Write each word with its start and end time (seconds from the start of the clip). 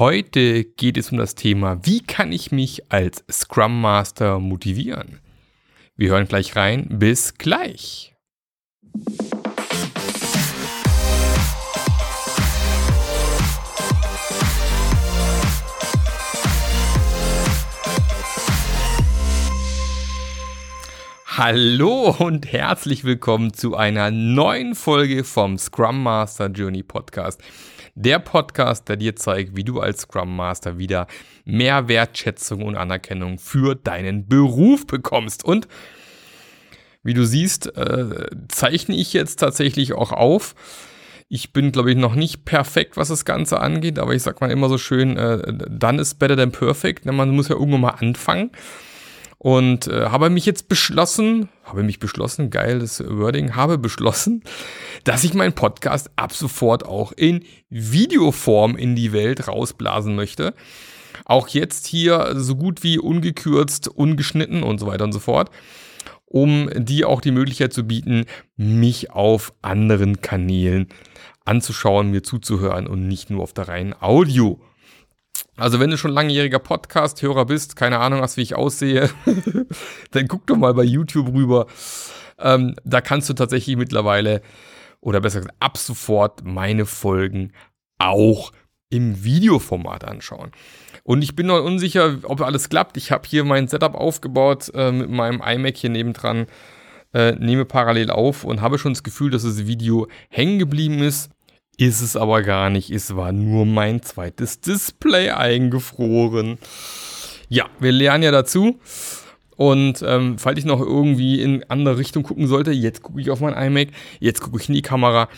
Heute 0.00 0.64
geht 0.64 0.96
es 0.96 1.12
um 1.12 1.18
das 1.18 1.34
Thema, 1.34 1.84
wie 1.84 2.00
kann 2.00 2.32
ich 2.32 2.50
mich 2.50 2.90
als 2.90 3.22
Scrum 3.30 3.82
Master 3.82 4.38
motivieren? 4.38 5.20
Wir 5.94 6.08
hören 6.08 6.26
gleich 6.26 6.56
rein. 6.56 6.86
Bis 6.88 7.34
gleich. 7.34 8.14
Hallo 21.26 22.16
und 22.18 22.50
herzlich 22.50 23.04
willkommen 23.04 23.52
zu 23.52 23.76
einer 23.76 24.10
neuen 24.10 24.74
Folge 24.74 25.24
vom 25.24 25.58
Scrum 25.58 26.02
Master 26.02 26.46
Journey 26.46 26.82
Podcast. 26.82 27.42
Der 27.94 28.18
Podcast, 28.18 28.88
der 28.88 28.96
dir 28.96 29.16
zeigt, 29.16 29.56
wie 29.56 29.64
du 29.64 29.80
als 29.80 30.02
Scrum 30.02 30.34
Master 30.34 30.78
wieder 30.78 31.06
mehr 31.44 31.88
Wertschätzung 31.88 32.62
und 32.62 32.76
Anerkennung 32.76 33.38
für 33.38 33.74
deinen 33.74 34.28
Beruf 34.28 34.86
bekommst. 34.86 35.44
Und 35.44 35.68
wie 37.02 37.14
du 37.14 37.24
siehst, 37.24 37.76
äh, 37.76 38.26
zeichne 38.48 38.94
ich 38.94 39.12
jetzt 39.12 39.36
tatsächlich 39.36 39.94
auch 39.94 40.12
auf. 40.12 40.54
Ich 41.28 41.52
bin, 41.52 41.72
glaube 41.72 41.92
ich, 41.92 41.96
noch 41.96 42.14
nicht 42.14 42.44
perfekt, 42.44 42.96
was 42.96 43.08
das 43.08 43.24
Ganze 43.24 43.60
angeht, 43.60 43.98
aber 43.98 44.14
ich 44.14 44.22
sage 44.22 44.38
mal 44.40 44.50
immer 44.50 44.68
so 44.68 44.78
schön, 44.78 45.16
äh, 45.16 45.52
done 45.70 46.00
is 46.00 46.14
better 46.14 46.36
than 46.36 46.50
perfect. 46.50 47.06
Man 47.06 47.30
muss 47.30 47.48
ja 47.48 47.54
irgendwann 47.54 47.82
mal 47.82 47.90
anfangen. 47.90 48.50
Und 49.42 49.86
äh, 49.86 50.10
habe 50.10 50.28
mich 50.28 50.44
jetzt 50.44 50.68
beschlossen, 50.68 51.48
habe 51.64 51.82
mich 51.82 51.98
beschlossen, 51.98 52.50
geiles 52.50 53.02
Wording, 53.02 53.56
habe 53.56 53.78
beschlossen, 53.78 54.44
dass 55.04 55.24
ich 55.24 55.32
meinen 55.32 55.54
Podcast 55.54 56.10
ab 56.14 56.34
sofort 56.34 56.84
auch 56.84 57.12
in 57.12 57.46
Videoform 57.70 58.76
in 58.76 58.94
die 58.94 59.14
Welt 59.14 59.48
rausblasen 59.48 60.14
möchte. 60.14 60.52
Auch 61.24 61.48
jetzt 61.48 61.86
hier 61.86 62.34
so 62.34 62.54
gut 62.54 62.82
wie 62.82 62.98
ungekürzt, 62.98 63.88
ungeschnitten 63.88 64.62
und 64.62 64.78
so 64.78 64.86
weiter 64.86 65.04
und 65.04 65.12
so 65.12 65.20
fort, 65.20 65.48
um 66.26 66.68
dir 66.74 67.08
auch 67.08 67.22
die 67.22 67.30
Möglichkeit 67.30 67.72
zu 67.72 67.84
bieten, 67.84 68.26
mich 68.58 69.10
auf 69.10 69.54
anderen 69.62 70.20
Kanälen 70.20 70.88
anzuschauen, 71.46 72.10
mir 72.10 72.22
zuzuhören 72.22 72.86
und 72.86 73.08
nicht 73.08 73.30
nur 73.30 73.42
auf 73.42 73.54
der 73.54 73.68
reinen 73.68 73.94
Audio. 73.98 74.60
Also 75.60 75.78
wenn 75.78 75.90
du 75.90 75.98
schon 75.98 76.12
langjähriger 76.12 76.58
Podcast-Hörer 76.58 77.44
bist, 77.44 77.76
keine 77.76 77.98
Ahnung 77.98 78.22
hast, 78.22 78.38
wie 78.38 78.42
ich 78.42 78.54
aussehe, 78.54 79.10
dann 80.10 80.26
guck 80.26 80.46
doch 80.46 80.56
mal 80.56 80.72
bei 80.72 80.84
YouTube 80.84 81.34
rüber. 81.34 81.66
Ähm, 82.38 82.76
da 82.84 83.02
kannst 83.02 83.28
du 83.28 83.34
tatsächlich 83.34 83.76
mittlerweile, 83.76 84.40
oder 85.02 85.20
besser 85.20 85.40
gesagt, 85.40 85.56
ab 85.60 85.76
sofort 85.76 86.42
meine 86.44 86.86
Folgen 86.86 87.52
auch 87.98 88.52
im 88.88 89.22
Videoformat 89.22 90.04
anschauen. 90.04 90.50
Und 91.04 91.20
ich 91.20 91.36
bin 91.36 91.48
noch 91.48 91.62
unsicher, 91.62 92.16
ob 92.22 92.40
alles 92.40 92.70
klappt. 92.70 92.96
Ich 92.96 93.12
habe 93.12 93.28
hier 93.28 93.44
mein 93.44 93.68
Setup 93.68 93.94
aufgebaut 93.94 94.70
äh, 94.74 94.90
mit 94.90 95.10
meinem 95.10 95.42
iMac 95.44 95.76
hier 95.76 95.90
nebendran, 95.90 96.46
äh, 97.12 97.32
nehme 97.32 97.66
parallel 97.66 98.10
auf 98.10 98.44
und 98.44 98.62
habe 98.62 98.78
schon 98.78 98.94
das 98.94 99.02
Gefühl, 99.02 99.30
dass 99.30 99.42
das 99.42 99.66
Video 99.66 100.08
hängen 100.30 100.58
geblieben 100.58 101.00
ist. 101.00 101.30
Ist 101.80 102.02
es 102.02 102.14
aber 102.14 102.42
gar 102.42 102.68
nicht. 102.68 102.90
Es 102.90 103.16
war 103.16 103.32
nur 103.32 103.64
mein 103.64 104.02
zweites 104.02 104.60
Display 104.60 105.30
eingefroren. 105.30 106.58
Ja, 107.48 107.70
wir 107.78 107.90
lernen 107.90 108.22
ja 108.22 108.30
dazu. 108.30 108.78
Und 109.56 110.02
ähm, 110.06 110.36
falls 110.36 110.58
ich 110.58 110.66
noch 110.66 110.80
irgendwie 110.80 111.40
in 111.40 111.64
andere 111.70 111.96
Richtung 111.96 112.22
gucken 112.22 112.46
sollte, 112.46 112.70
jetzt 112.70 113.02
gucke 113.02 113.22
ich 113.22 113.30
auf 113.30 113.40
mein 113.40 113.54
iMac, 113.54 113.88
jetzt 114.18 114.42
gucke 114.42 114.60
ich 114.60 114.68
in 114.68 114.74
die 114.74 114.82
Kamera. 114.82 115.30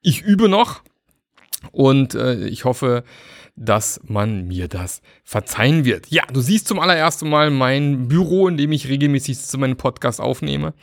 Ich 0.00 0.22
übe 0.22 0.48
noch 0.48 0.82
und 1.72 2.14
äh, 2.14 2.46
ich 2.46 2.64
hoffe, 2.64 3.02
dass 3.56 4.00
man 4.04 4.46
mir 4.46 4.68
das 4.68 5.02
verzeihen 5.24 5.84
wird. 5.84 6.06
Ja, 6.12 6.22
du 6.32 6.40
siehst 6.40 6.68
zum 6.68 6.78
allerersten 6.78 7.28
Mal 7.28 7.50
mein 7.50 8.06
Büro, 8.06 8.46
in 8.46 8.56
dem 8.56 8.70
ich 8.70 8.86
regelmäßig 8.86 9.40
zu 9.40 9.58
meinem 9.58 9.76
Podcast 9.76 10.20
aufnehme. 10.20 10.74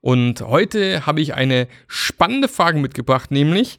Und 0.00 0.40
heute 0.40 1.06
habe 1.06 1.20
ich 1.20 1.34
eine 1.34 1.68
spannende 1.86 2.48
Frage 2.48 2.80
mitgebracht, 2.80 3.30
nämlich, 3.30 3.78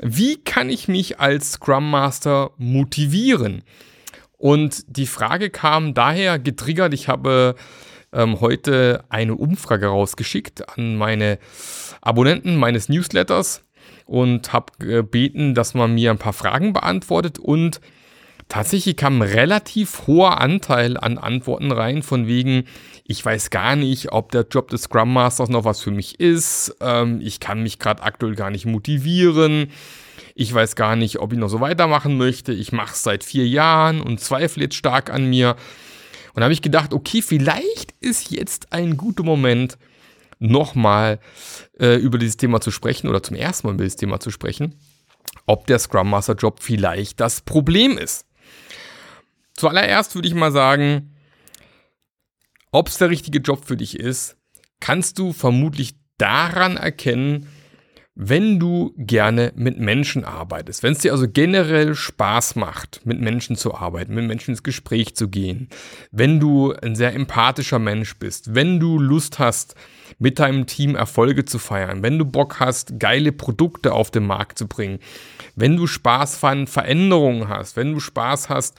wie 0.00 0.36
kann 0.36 0.70
ich 0.70 0.88
mich 0.88 1.20
als 1.20 1.52
Scrum 1.52 1.90
Master 1.90 2.50
motivieren? 2.56 3.62
Und 4.38 4.84
die 4.88 5.06
Frage 5.06 5.50
kam 5.50 5.94
daher 5.94 6.38
getriggert, 6.38 6.94
ich 6.94 7.08
habe 7.08 7.54
ähm, 8.12 8.40
heute 8.40 9.04
eine 9.08 9.34
Umfrage 9.34 9.86
rausgeschickt 9.86 10.76
an 10.76 10.96
meine 10.96 11.38
Abonnenten 12.00 12.56
meines 12.56 12.88
Newsletters 12.88 13.64
und 14.06 14.52
habe 14.52 14.72
gebeten, 14.78 15.54
dass 15.54 15.74
man 15.74 15.94
mir 15.94 16.10
ein 16.10 16.18
paar 16.18 16.32
Fragen 16.32 16.72
beantwortet 16.72 17.38
und 17.38 17.80
tatsächlich 18.52 18.96
kam 18.96 19.22
ein 19.22 19.28
relativ 19.28 20.06
hoher 20.06 20.38
Anteil 20.42 20.98
an 20.98 21.16
Antworten 21.16 21.72
rein, 21.72 22.02
von 22.02 22.26
wegen, 22.26 22.64
ich 23.04 23.24
weiß 23.24 23.48
gar 23.48 23.76
nicht, 23.76 24.12
ob 24.12 24.30
der 24.30 24.42
Job 24.42 24.68
des 24.68 24.82
Scrum 24.82 25.10
Masters 25.10 25.48
noch 25.48 25.64
was 25.64 25.80
für 25.80 25.90
mich 25.90 26.20
ist. 26.20 26.76
Ähm, 26.82 27.22
ich 27.22 27.40
kann 27.40 27.62
mich 27.62 27.78
gerade 27.78 28.02
aktuell 28.02 28.34
gar 28.34 28.50
nicht 28.50 28.66
motivieren. 28.66 29.70
Ich 30.34 30.52
weiß 30.52 30.76
gar 30.76 30.96
nicht, 30.96 31.18
ob 31.18 31.32
ich 31.32 31.38
noch 31.38 31.48
so 31.48 31.60
weitermachen 31.60 32.18
möchte. 32.18 32.52
Ich 32.52 32.72
mache 32.72 32.92
es 32.92 33.02
seit 33.02 33.24
vier 33.24 33.48
Jahren 33.48 34.02
und 34.02 34.20
zweifle 34.20 34.64
jetzt 34.64 34.74
stark 34.74 35.08
an 35.10 35.30
mir. 35.30 35.56
Und 36.34 36.40
da 36.40 36.42
habe 36.42 36.52
ich 36.52 36.60
gedacht, 36.60 36.92
okay, 36.92 37.22
vielleicht 37.22 37.94
ist 38.00 38.30
jetzt 38.30 38.70
ein 38.74 38.98
guter 38.98 39.22
Moment, 39.22 39.78
nochmal 40.38 41.20
äh, 41.80 41.96
über 41.96 42.18
dieses 42.18 42.36
Thema 42.36 42.60
zu 42.60 42.70
sprechen 42.70 43.08
oder 43.08 43.22
zum 43.22 43.36
ersten 43.36 43.66
Mal 43.66 43.74
über 43.74 43.84
dieses 43.84 43.96
Thema 43.96 44.20
zu 44.20 44.30
sprechen, 44.30 44.74
ob 45.46 45.66
der 45.68 45.78
Scrum 45.78 46.10
Master 46.10 46.34
Job 46.34 46.58
vielleicht 46.60 47.18
das 47.18 47.40
Problem 47.40 47.96
ist. 47.96 48.26
Zuallererst 49.54 50.14
würde 50.14 50.28
ich 50.28 50.34
mal 50.34 50.52
sagen, 50.52 51.14
ob 52.70 52.88
es 52.88 52.98
der 52.98 53.10
richtige 53.10 53.40
Job 53.40 53.64
für 53.64 53.76
dich 53.76 53.98
ist, 53.98 54.36
kannst 54.80 55.18
du 55.18 55.32
vermutlich 55.32 55.94
daran 56.18 56.76
erkennen, 56.76 57.46
wenn 58.14 58.60
du 58.60 58.92
gerne 58.98 59.52
mit 59.56 59.78
Menschen 59.78 60.24
arbeitest, 60.24 60.82
wenn 60.82 60.92
es 60.92 60.98
dir 60.98 61.12
also 61.12 61.26
generell 61.26 61.94
Spaß 61.94 62.56
macht, 62.56 63.00
mit 63.04 63.20
Menschen 63.20 63.56
zu 63.56 63.74
arbeiten, 63.74 64.14
mit 64.14 64.26
Menschen 64.26 64.50
ins 64.50 64.62
Gespräch 64.62 65.16
zu 65.16 65.28
gehen, 65.28 65.68
wenn 66.10 66.38
du 66.38 66.74
ein 66.74 66.94
sehr 66.94 67.14
empathischer 67.14 67.78
Mensch 67.78 68.18
bist, 68.18 68.54
wenn 68.54 68.78
du 68.78 68.98
Lust 68.98 69.38
hast, 69.38 69.74
mit 70.18 70.38
deinem 70.38 70.66
Team 70.66 70.94
Erfolge 70.94 71.46
zu 71.46 71.58
feiern, 71.58 72.02
wenn 72.02 72.18
du 72.18 72.26
Bock 72.26 72.60
hast, 72.60 73.00
geile 73.00 73.32
Produkte 73.32 73.94
auf 73.94 74.10
den 74.10 74.26
Markt 74.26 74.58
zu 74.58 74.68
bringen, 74.68 74.98
wenn 75.56 75.76
du 75.76 75.86
Spaß 75.86 76.44
an 76.44 76.66
Veränderungen 76.66 77.48
hast, 77.48 77.76
wenn 77.76 77.94
du 77.94 78.00
Spaß 78.00 78.50
hast, 78.50 78.78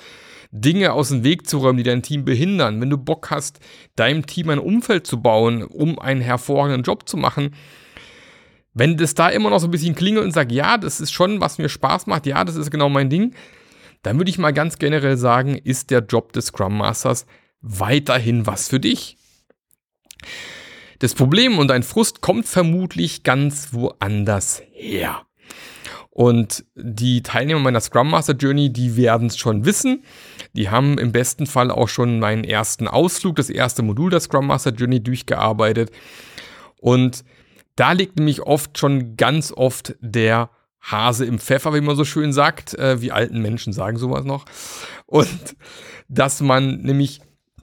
Dinge 0.55 0.93
aus 0.93 1.09
dem 1.09 1.23
Weg 1.23 1.47
zu 1.47 1.57
räumen, 1.57 1.77
die 1.77 1.83
dein 1.83 2.03
Team 2.03 2.25
behindern, 2.25 2.79
wenn 2.79 2.91
du 2.91 2.97
Bock 2.97 3.31
hast, 3.31 3.59
deinem 3.95 4.27
Team 4.27 4.51
ein 4.51 4.59
Umfeld 4.59 5.07
zu 5.07 5.19
bauen, 5.19 5.63
um 5.63 5.97
einen 5.97 6.21
hervorragenden 6.21 6.83
Job 6.83 7.09
zu 7.09 7.17
machen, 7.17 7.55
wenn 8.75 8.95
das 8.95 9.15
da 9.15 9.29
immer 9.29 9.49
noch 9.49 9.59
so 9.59 9.67
ein 9.67 9.71
bisschen 9.71 9.95
klingelt 9.95 10.23
und 10.23 10.31
sagt, 10.31 10.51
ja, 10.51 10.77
das 10.77 11.01
ist 11.01 11.11
schon, 11.11 11.41
was 11.41 11.57
mir 11.57 11.69
Spaß 11.69 12.05
macht, 12.05 12.27
ja, 12.27 12.45
das 12.45 12.55
ist 12.55 12.69
genau 12.69 12.87
mein 12.87 13.09
Ding, 13.09 13.33
dann 14.03 14.19
würde 14.19 14.29
ich 14.29 14.37
mal 14.37 14.53
ganz 14.53 14.77
generell 14.77 15.17
sagen, 15.17 15.55
ist 15.55 15.89
der 15.89 16.01
Job 16.01 16.33
des 16.33 16.47
Scrum 16.47 16.77
Masters 16.77 17.25
weiterhin 17.61 18.45
was 18.45 18.69
für 18.69 18.79
dich. 18.79 19.17
Das 20.99 21.15
Problem 21.15 21.57
und 21.57 21.67
dein 21.67 21.83
Frust 21.83 22.21
kommt 22.21 22.45
vermutlich 22.45 23.23
ganz 23.23 23.73
woanders 23.73 24.61
her. 24.71 25.25
Und 26.15 26.63
die 26.75 27.23
Teilnehmer 27.23 27.59
meiner 27.59 27.79
Scrum 27.79 28.11
Master 28.11 28.35
Journey, 28.35 28.71
die 28.71 28.95
werden 28.95 29.29
es 29.29 29.37
schon 29.37 29.65
wissen. 29.65 30.03
Die 30.55 30.69
haben 30.69 30.99
im 30.99 31.11
besten 31.11 31.47
Fall 31.47 31.71
auch 31.71 31.89
schon 31.89 32.19
meinen 32.19 32.43
ersten 32.43 32.87
Ausflug, 32.87 33.35
das 33.35 33.49
erste 33.49 33.81
Modul 33.81 34.11
der 34.11 34.19
Scrum 34.19 34.45
Master 34.45 34.69
Journey 34.69 35.01
durchgearbeitet. 35.01 35.89
Und 36.79 37.23
da 37.75 37.93
liegt 37.93 38.17
nämlich 38.17 38.43
oft 38.43 38.77
schon 38.77 39.17
ganz 39.17 39.51
oft 39.51 39.95
der 40.01 40.51
Hase 40.81 41.25
im 41.25 41.39
Pfeffer, 41.39 41.73
wie 41.73 41.81
man 41.81 41.95
so 41.95 42.05
schön 42.05 42.31
sagt. 42.31 42.75
Äh, 42.75 43.01
wie 43.01 43.11
alten 43.11 43.41
Menschen 43.41 43.73
sagen 43.73 43.97
sowas 43.97 44.23
noch. 44.23 44.45
Und 45.07 45.55
dass 46.09 46.41
man 46.41 46.83
nämlich 46.83 47.21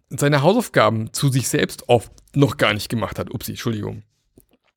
seine 0.08 0.42
Hausaufgaben 0.42 1.12
zu 1.12 1.28
sich 1.28 1.48
selbst 1.48 1.88
oft 1.88 2.10
noch 2.34 2.56
gar 2.56 2.74
nicht 2.74 2.88
gemacht 2.88 3.20
hat. 3.20 3.32
Upsi, 3.32 3.52
Entschuldigung 3.52 4.02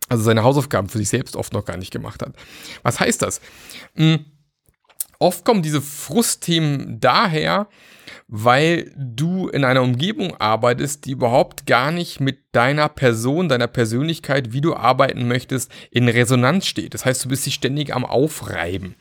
also 0.09 0.23
seine 0.23 0.43
Hausaufgaben 0.43 0.89
für 0.89 0.97
sich 0.97 1.09
selbst 1.09 1.35
oft 1.35 1.53
noch 1.53 1.65
gar 1.65 1.77
nicht 1.77 1.91
gemacht 1.91 2.21
hat. 2.21 2.33
Was 2.83 2.99
heißt 2.99 3.21
das? 3.21 3.41
Hm, 3.95 4.25
oft 5.19 5.45
kommen 5.45 5.61
diese 5.61 5.81
Frustthemen 5.81 6.99
daher, 6.99 7.67
weil 8.27 8.91
du 8.97 9.47
in 9.47 9.63
einer 9.63 9.81
Umgebung 9.81 10.35
arbeitest, 10.37 11.05
die 11.05 11.11
überhaupt 11.11 11.65
gar 11.65 11.91
nicht 11.91 12.19
mit 12.19 12.39
deiner 12.51 12.89
Person, 12.89 13.49
deiner 13.49 13.67
Persönlichkeit, 13.67 14.53
wie 14.53 14.61
du 14.61 14.75
arbeiten 14.75 15.27
möchtest, 15.27 15.71
in 15.91 16.09
Resonanz 16.09 16.65
steht. 16.65 16.93
Das 16.93 17.05
heißt, 17.05 17.23
du 17.25 17.29
bist 17.29 17.45
dich 17.45 17.53
ständig 17.53 17.95
am 17.95 18.05
Aufreiben. 18.05 18.95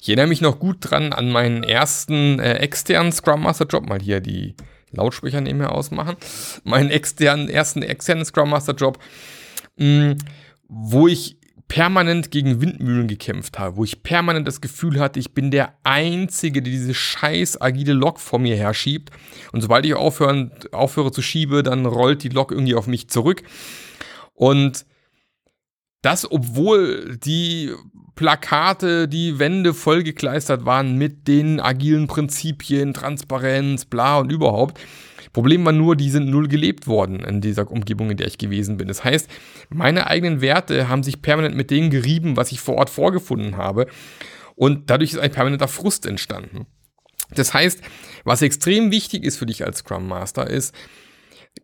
Ich 0.00 0.08
erinnere 0.08 0.28
mich 0.28 0.40
noch 0.40 0.60
gut 0.60 0.78
dran 0.80 1.12
an 1.12 1.30
meinen 1.30 1.64
ersten 1.64 2.38
äh, 2.38 2.54
externen 2.54 3.12
Scrum 3.12 3.42
Master 3.42 3.66
Job, 3.66 3.88
mal 3.88 4.00
hier 4.00 4.20
die 4.20 4.54
Lautsprecher 4.92 5.40
nebenher 5.40 5.72
ausmachen. 5.72 6.16
Meinen 6.64 6.90
externen, 6.90 7.48
ersten 7.48 7.82
externen 7.82 8.24
Scrum 8.24 8.50
Master 8.50 8.74
Job 8.74 8.98
mh, 9.78 10.16
wo 10.68 11.08
ich 11.08 11.38
permanent 11.68 12.30
gegen 12.30 12.62
Windmühlen 12.62 13.08
gekämpft 13.08 13.58
habe, 13.58 13.76
wo 13.76 13.84
ich 13.84 14.02
permanent 14.02 14.48
das 14.48 14.60
Gefühl 14.60 14.98
hatte, 14.98 15.20
ich 15.20 15.34
bin 15.34 15.50
der 15.50 15.74
Einzige, 15.84 16.62
der 16.62 16.72
diese 16.72 16.94
scheiß 16.94 17.60
agile 17.60 17.92
Lok 17.92 18.20
vor 18.20 18.38
mir 18.38 18.56
herschiebt. 18.56 19.10
Und 19.52 19.60
sobald 19.60 19.84
ich 19.84 19.94
aufhören, 19.94 20.50
aufhöre 20.72 21.12
zu 21.12 21.20
schiebe, 21.20 21.62
dann 21.62 21.84
rollt 21.84 22.22
die 22.22 22.30
Lok 22.30 22.52
irgendwie 22.52 22.74
auf 22.74 22.86
mich 22.86 23.08
zurück. 23.08 23.42
Und 24.34 24.86
das, 26.02 26.30
obwohl 26.30 27.18
die 27.18 27.72
Plakate, 28.14 29.08
die 29.08 29.38
Wände 29.38 29.74
vollgekleistert 29.74 30.64
waren 30.64 30.96
mit 30.96 31.28
den 31.28 31.60
agilen 31.60 32.06
Prinzipien, 32.06 32.94
Transparenz, 32.94 33.84
bla 33.84 34.18
und 34.18 34.32
überhaupt. 34.32 34.80
Problem 35.32 35.64
war 35.64 35.72
nur, 35.72 35.94
die 35.94 36.10
sind 36.10 36.28
null 36.28 36.48
gelebt 36.48 36.86
worden 36.86 37.20
in 37.20 37.40
dieser 37.40 37.70
Umgebung, 37.70 38.10
in 38.10 38.16
der 38.16 38.26
ich 38.26 38.38
gewesen 38.38 38.76
bin. 38.76 38.88
Das 38.88 39.04
heißt, 39.04 39.30
meine 39.68 40.08
eigenen 40.08 40.40
Werte 40.40 40.88
haben 40.88 41.02
sich 41.02 41.22
permanent 41.22 41.54
mit 41.54 41.70
denen 41.70 41.90
gerieben, 41.90 42.36
was 42.36 42.50
ich 42.50 42.60
vor 42.60 42.76
Ort 42.76 42.90
vorgefunden 42.90 43.56
habe. 43.56 43.86
Und 44.56 44.90
dadurch 44.90 45.12
ist 45.12 45.18
ein 45.20 45.30
permanenter 45.30 45.68
Frust 45.68 46.06
entstanden. 46.06 46.66
Das 47.30 47.54
heißt, 47.54 47.80
was 48.24 48.42
extrem 48.42 48.90
wichtig 48.90 49.22
ist 49.22 49.36
für 49.36 49.46
dich 49.46 49.64
als 49.64 49.78
Scrum 49.78 50.08
Master 50.08 50.48
ist, 50.48 50.74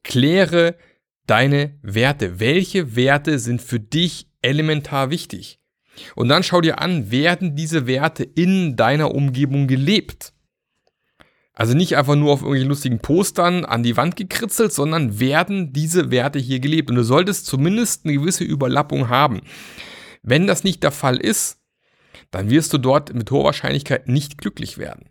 kläre 0.03 0.77
deine 1.27 1.79
Werte. 1.83 2.41
Welche 2.41 2.97
Werte 2.97 3.39
sind 3.39 3.63
für 3.63 3.81
dich 3.81 4.29
elementar 4.43 5.11
wichtig? 5.11 5.61
Und 6.15 6.29
dann 6.29 6.43
schau 6.43 6.61
dir 6.61 6.81
an, 6.81 7.11
werden 7.11 7.55
diese 7.55 7.87
Werte 7.87 8.25
in 8.25 8.77
deiner 8.77 9.15
Umgebung 9.15 9.67
gelebt? 9.67 10.33
Also 11.53 11.75
nicht 11.75 11.97
einfach 11.97 12.17
nur 12.17 12.33
auf 12.33 12.41
irgendwelchen 12.41 12.69
lustigen 12.69 12.99
Postern 12.99 13.65
an 13.65 13.85
die 13.85 13.97
Wand 13.97 14.17
gekritzelt, 14.17 14.73
sondern 14.73 15.21
werden 15.21 15.73
diese 15.73 16.11
Werte 16.11 16.41
hier 16.41 16.59
gelebt. 16.59 16.91
Und 16.91 16.97
du 16.97 17.05
solltest 17.05 17.47
zumindest 17.47 18.05
eine 18.05 18.15
gewisse 18.15 18.43
Überlappung 18.43 19.09
haben. 19.09 19.41
Wenn 20.23 20.49
das 20.49 20.65
nicht 20.65 20.83
der 20.83 20.91
Fall 20.91 21.17
ist, 21.17 21.61
dann 22.33 22.51
wirst 22.51 22.73
du 22.73 22.79
dort 22.79 23.15
mit 23.15 23.31
hoher 23.31 23.45
Wahrscheinlichkeit 23.45 24.09
nicht 24.09 24.39
glücklich 24.39 24.79
werden. 24.79 25.09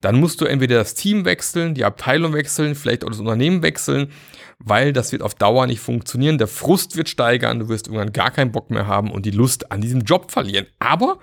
Dann 0.00 0.18
musst 0.18 0.40
du 0.40 0.46
entweder 0.46 0.76
das 0.76 0.94
Team 0.94 1.24
wechseln, 1.24 1.74
die 1.74 1.84
Abteilung 1.84 2.32
wechseln, 2.32 2.74
vielleicht 2.74 3.04
auch 3.04 3.10
das 3.10 3.20
Unternehmen 3.20 3.62
wechseln, 3.62 4.10
weil 4.58 4.92
das 4.92 5.12
wird 5.12 5.22
auf 5.22 5.34
Dauer 5.34 5.66
nicht 5.66 5.80
funktionieren. 5.80 6.38
Der 6.38 6.46
Frust 6.46 6.96
wird 6.96 7.08
steigern, 7.08 7.58
du 7.58 7.68
wirst 7.68 7.86
irgendwann 7.86 8.12
gar 8.12 8.30
keinen 8.30 8.52
Bock 8.52 8.70
mehr 8.70 8.86
haben 8.86 9.10
und 9.10 9.26
die 9.26 9.30
Lust 9.30 9.70
an 9.70 9.80
diesem 9.80 10.00
Job 10.00 10.30
verlieren. 10.30 10.66
Aber 10.78 11.18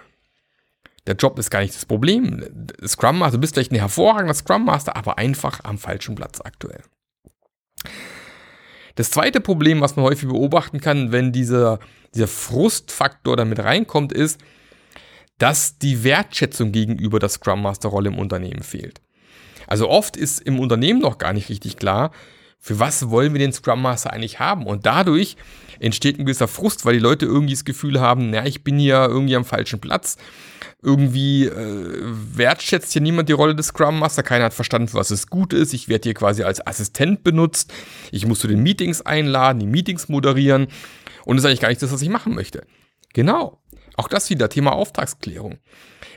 der 1.08 1.16
Job 1.16 1.40
ist 1.40 1.50
gar 1.50 1.62
nicht 1.62 1.74
das 1.74 1.86
Problem. 1.86 2.44
Scrum 2.86 3.20
Master, 3.20 3.38
du 3.38 3.42
bist 3.42 3.56
vielleicht 3.56 3.72
ein 3.72 3.80
hervorragender 3.80 4.34
Scrum 4.34 4.66
Master, 4.66 4.96
aber 4.96 5.18
einfach 5.18 5.62
am 5.64 5.78
falschen 5.78 6.16
Platz 6.16 6.42
aktuell. 6.42 6.82
Das 8.96 9.12
zweite 9.12 9.40
Problem, 9.40 9.80
was 9.80 9.96
man 9.96 10.06
häufig 10.06 10.28
beobachten 10.28 10.82
kann, 10.82 11.12
wenn 11.12 11.32
dieser, 11.32 11.80
dieser 12.14 12.28
Frustfaktor 12.28 13.38
damit 13.38 13.60
reinkommt, 13.60 14.12
ist, 14.12 14.40
dass 15.38 15.78
die 15.78 16.04
Wertschätzung 16.04 16.72
gegenüber 16.72 17.20
der 17.20 17.30
Scrum 17.30 17.62
Master 17.62 17.90
Rolle 17.90 18.10
im 18.10 18.20
Unternehmen 18.20 18.64
fehlt. 18.64 19.02
Also 19.68 19.90
oft 19.90 20.16
ist 20.18 20.40
im 20.40 20.60
Unternehmen 20.60 21.02
noch 21.02 21.18
gar 21.18 21.34
nicht 21.34 21.50
richtig 21.50 21.78
klar, 21.78 22.12
für 22.60 22.80
was 22.80 23.10
wollen 23.10 23.34
wir 23.34 23.40
den 23.40 23.54
Scrum 23.54 23.82
Master 23.82 24.12
eigentlich 24.12 24.40
haben? 24.40 24.66
Und 24.66 24.86
dadurch 24.86 25.38
entsteht 25.80 26.20
ein 26.20 26.26
gewisser 26.26 26.48
Frust, 26.48 26.86
weil 26.86 26.94
die 26.94 27.00
Leute 27.00 27.26
irgendwie 27.26 27.54
das 27.54 27.66
Gefühl 27.66 28.00
haben, 28.00 28.32
na, 28.32 28.46
ich 28.46 28.64
bin 28.64 28.80
hier 28.80 29.06
irgendwie 29.08 29.36
am 29.36 29.46
falschen 29.46 29.80
Platz. 29.80 30.18
Irgendwie 30.82 31.46
äh, 31.46 32.02
wertschätzt 32.04 32.94
hier 32.94 33.02
niemand 33.02 33.30
die 33.30 33.34
Rolle 33.34 33.56
des 33.56 33.68
Scrum 33.68 34.00
Master. 34.00 34.24
Keiner 34.24 34.46
hat 34.46 34.54
verstanden, 34.54 34.90
was 34.94 35.12
es 35.12 35.28
gut 35.28 35.54
ist. 35.54 35.74
Ich 35.74 35.88
werde 35.88 36.04
hier 36.04 36.14
quasi 36.14 36.44
als 36.44 36.66
Assistent 36.66 37.24
benutzt. 37.24 37.74
Ich 38.12 38.26
muss 38.26 38.40
zu 38.40 38.48
den 38.48 38.64
Meetings 38.64 39.02
einladen, 39.02 39.60
die 39.60 39.68
Meetings 39.68 40.10
moderieren. 40.10 40.68
Und 41.26 41.38
das 41.38 41.44
ist 41.44 41.48
eigentlich 41.48 41.62
gar 41.62 41.70
nicht 41.70 41.82
das, 41.82 41.92
was 41.92 42.02
ich 42.02 42.10
machen 42.10 42.36
möchte. 42.36 42.66
Genau. 43.14 43.62
Auch 43.98 44.08
das 44.08 44.30
wieder 44.30 44.48
Thema 44.48 44.74
Auftragsklärung. 44.74 45.58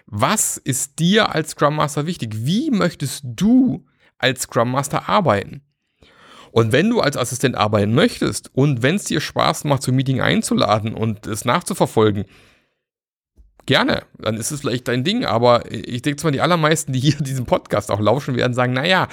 Was 0.07 0.59
ist 0.59 0.99
dir 0.99 1.35
als 1.35 1.53
Scrum 1.53 1.77
Master 1.77 2.07
wichtig? 2.07 2.45
Wie 2.45 2.71
möchtest 2.71 3.23
du 3.25 3.87
als 4.19 4.43
Scrum 4.43 4.71
Master 4.71 5.09
arbeiten? 5.09 5.63
Und 6.53 6.73
wenn 6.73 6.91
du 6.91 7.01
als 7.01 7.17
Assistent 7.17 7.57
arbeiten 7.57 7.95
möchtest 7.95 8.51
und 8.55 8.83
wenn 8.83 8.97
es 8.97 9.05
dir 9.05 9.21
Spaß 9.21 9.65
macht, 9.65 9.83
zum 9.83 9.97
Meeting 9.97 10.21
einzuladen 10.21 10.95
und 10.95 11.27
es 11.27 11.45
nachzuverfolgen, 11.45 12.27
gerne, 13.67 14.03
dann 14.19 14.37
ist 14.37 14.51
es 14.51 14.61
vielleicht 14.61 14.89
dein 14.89 15.05
Ding. 15.05 15.25
Aber 15.25 15.71
ich 15.71 16.03
denke 16.03 16.21
zwar, 16.21 16.33
die 16.33 16.41
allermeisten, 16.41 16.93
die 16.93 17.01
hier 17.01 17.17
diesen 17.21 17.47
Podcast 17.47 17.91
auch 17.91 18.01
lauschen 18.01 18.37
werden, 18.37 18.53
sagen, 18.53 18.73
naja, 18.73 19.09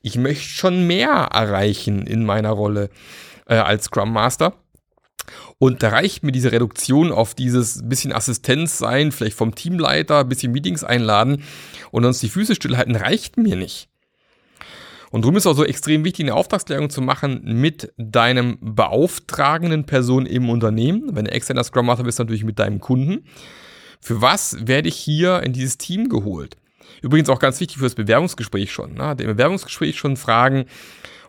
ich 0.00 0.16
möchte 0.16 0.44
schon 0.44 0.86
mehr 0.86 1.10
erreichen 1.10 2.06
in 2.06 2.24
meiner 2.24 2.50
Rolle 2.50 2.88
äh, 3.46 3.56
als 3.56 3.84
Scrum 3.84 4.12
Master. 4.12 4.54
Und 5.58 5.82
da 5.82 5.90
reicht 5.90 6.22
mir 6.22 6.32
diese 6.32 6.52
Reduktion 6.52 7.12
auf 7.12 7.34
dieses 7.34 7.88
bisschen 7.88 8.12
Assistenz 8.12 8.78
sein, 8.78 9.12
vielleicht 9.12 9.36
vom 9.36 9.54
Teamleiter, 9.54 10.24
bisschen 10.24 10.52
Meetings 10.52 10.84
einladen 10.84 11.42
und 11.90 12.04
uns 12.04 12.20
die 12.20 12.28
Füße 12.28 12.54
stillhalten, 12.54 12.96
reicht 12.96 13.36
mir 13.36 13.56
nicht. 13.56 13.88
Und 15.10 15.22
darum 15.22 15.36
ist 15.36 15.44
es 15.44 15.46
auch 15.48 15.56
so 15.56 15.64
extrem 15.64 16.04
wichtig, 16.04 16.26
eine 16.26 16.34
Auftragsklärung 16.34 16.88
zu 16.88 17.02
machen 17.02 17.40
mit 17.44 17.92
deinem 17.96 18.58
beauftragenden 18.60 19.84
Person 19.84 20.24
im 20.24 20.48
Unternehmen. 20.48 21.16
Wenn 21.16 21.24
du 21.24 21.32
externer 21.32 21.64
Scrum 21.64 21.86
Master 21.86 22.04
bist, 22.04 22.20
natürlich 22.20 22.44
mit 22.44 22.60
deinem 22.60 22.80
Kunden. 22.80 23.24
Für 24.00 24.22
was 24.22 24.56
werde 24.66 24.88
ich 24.88 24.96
hier 24.96 25.42
in 25.42 25.52
dieses 25.52 25.78
Team 25.78 26.08
geholt? 26.08 26.56
Übrigens 27.02 27.28
auch 27.28 27.40
ganz 27.40 27.60
wichtig 27.60 27.78
für 27.78 27.84
das 27.84 27.94
Bewerbungsgespräch 27.96 28.72
schon. 28.72 28.94
Ne? 28.94 29.10
Im 29.18 29.26
Bewerbungsgespräch 29.26 29.98
schon 29.98 30.16
fragen, 30.16 30.66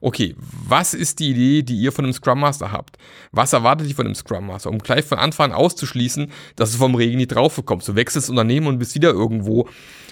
okay, 0.01 0.35
was 0.37 0.93
ist 0.93 1.19
die 1.19 1.29
Idee, 1.29 1.61
die 1.61 1.77
ihr 1.77 1.91
von 1.91 2.05
einem 2.05 2.13
Scrum 2.13 2.39
Master 2.39 2.71
habt? 2.71 2.97
Was 3.31 3.53
erwartet 3.53 3.87
ihr 3.87 3.95
von 3.95 4.05
einem 4.05 4.15
Scrum 4.15 4.47
Master? 4.47 4.69
Um 4.69 4.79
gleich 4.79 5.05
von 5.05 5.19
Anfang 5.19 5.51
an 5.51 5.57
auszuschließen, 5.57 6.31
dass 6.55 6.71
du 6.71 6.77
vom 6.77 6.95
Regen 6.95 7.17
nicht 7.17 7.33
drauf 7.33 7.55
bekommst. 7.55 7.87
Du 7.87 7.95
wechselst 7.95 8.27
das 8.27 8.29
Unternehmen 8.29 8.67
und 8.67 8.79
bist 8.79 8.95
wieder 8.95 9.11
irgendwo, 9.11 9.69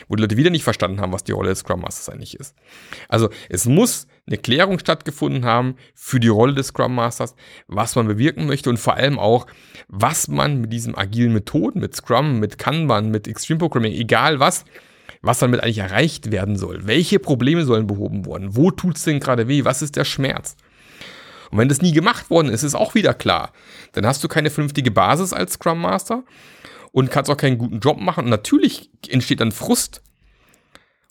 wo 0.08 0.16
die 0.16 0.22
Leute 0.22 0.38
wieder 0.38 0.50
nicht 0.50 0.64
verstanden 0.64 1.02
haben, 1.02 1.12
was 1.12 1.24
die 1.24 1.32
Rolle 1.32 1.50
des 1.50 1.60
Scrum 1.60 1.82
Masters 1.82 2.10
eigentlich 2.10 2.40
ist. 2.40 2.56
Also 3.10 3.30
es 3.50 3.66
muss 3.66 4.08
eine 4.28 4.38
Klärung 4.38 4.78
stattgefunden 4.80 5.46
haben 5.46 5.76
für 5.96 6.20
die 6.20 6.28
Rolle 6.28 6.54
des 6.54 6.68
Scrum 6.68 6.94
Masters, 6.94 7.36
was 7.68 7.96
man 7.96 8.08
bewirken 8.08 8.46
möchte 8.46 8.70
und 8.70 8.78
vor 8.78 8.96
allem 8.96 9.18
auch, 9.18 9.48
was 9.88 10.28
man 10.28 10.62
mit 10.62 10.72
diesen 10.72 10.96
agilen 10.96 11.34
Methoden, 11.34 11.80
mit 11.80 11.96
Scrum, 11.96 12.40
mit 12.40 12.58
Kanban, 12.58 13.10
mit 13.10 13.28
Extreme 13.28 13.60
Programming, 13.60 13.94
egal 13.94 14.40
was, 14.40 14.66
was 15.22 15.40
damit 15.40 15.62
eigentlich 15.62 15.80
erreicht 15.80 16.32
werden 16.32 16.58
soll. 16.58 16.88
Welche 16.88 17.20
Probleme 17.20 17.66
sollen 17.66 17.88
behoben 17.88 18.26
werden? 18.26 18.56
Wo 18.56 18.72
tut 18.72 18.98
es 18.98 19.04
denn 19.04 19.20
gerade 19.20 19.48
weh? 19.48 19.66
Was 19.66 19.82
ist 19.82 19.96
der 19.96 20.06
Schmerz? 20.06 20.56
Und 21.52 21.58
wenn 21.58 21.70
das 21.70 21.82
nie 21.82 21.92
gemacht 21.92 22.30
worden 22.30 22.50
ist, 22.50 22.64
ist 22.64 22.76
auch 22.76 22.96
wieder 22.96 23.14
klar. 23.14 23.52
Dann 23.94 24.06
hast 24.06 24.24
du 24.24 24.28
keine 24.28 24.50
vernünftige 24.50 24.92
Basis 24.92 25.34
als 25.34 25.54
Scrum 25.54 25.82
Master 25.82 26.24
und 26.92 27.12
kannst 27.12 27.30
auch 27.30 27.38
keinen 27.38 27.58
guten 27.58 27.80
Job 27.80 28.00
machen. 28.00 28.26
Und 28.26 28.30
natürlich 28.30 28.90
entsteht 29.08 29.42
dann 29.42 29.52
Frust. 29.52 30.02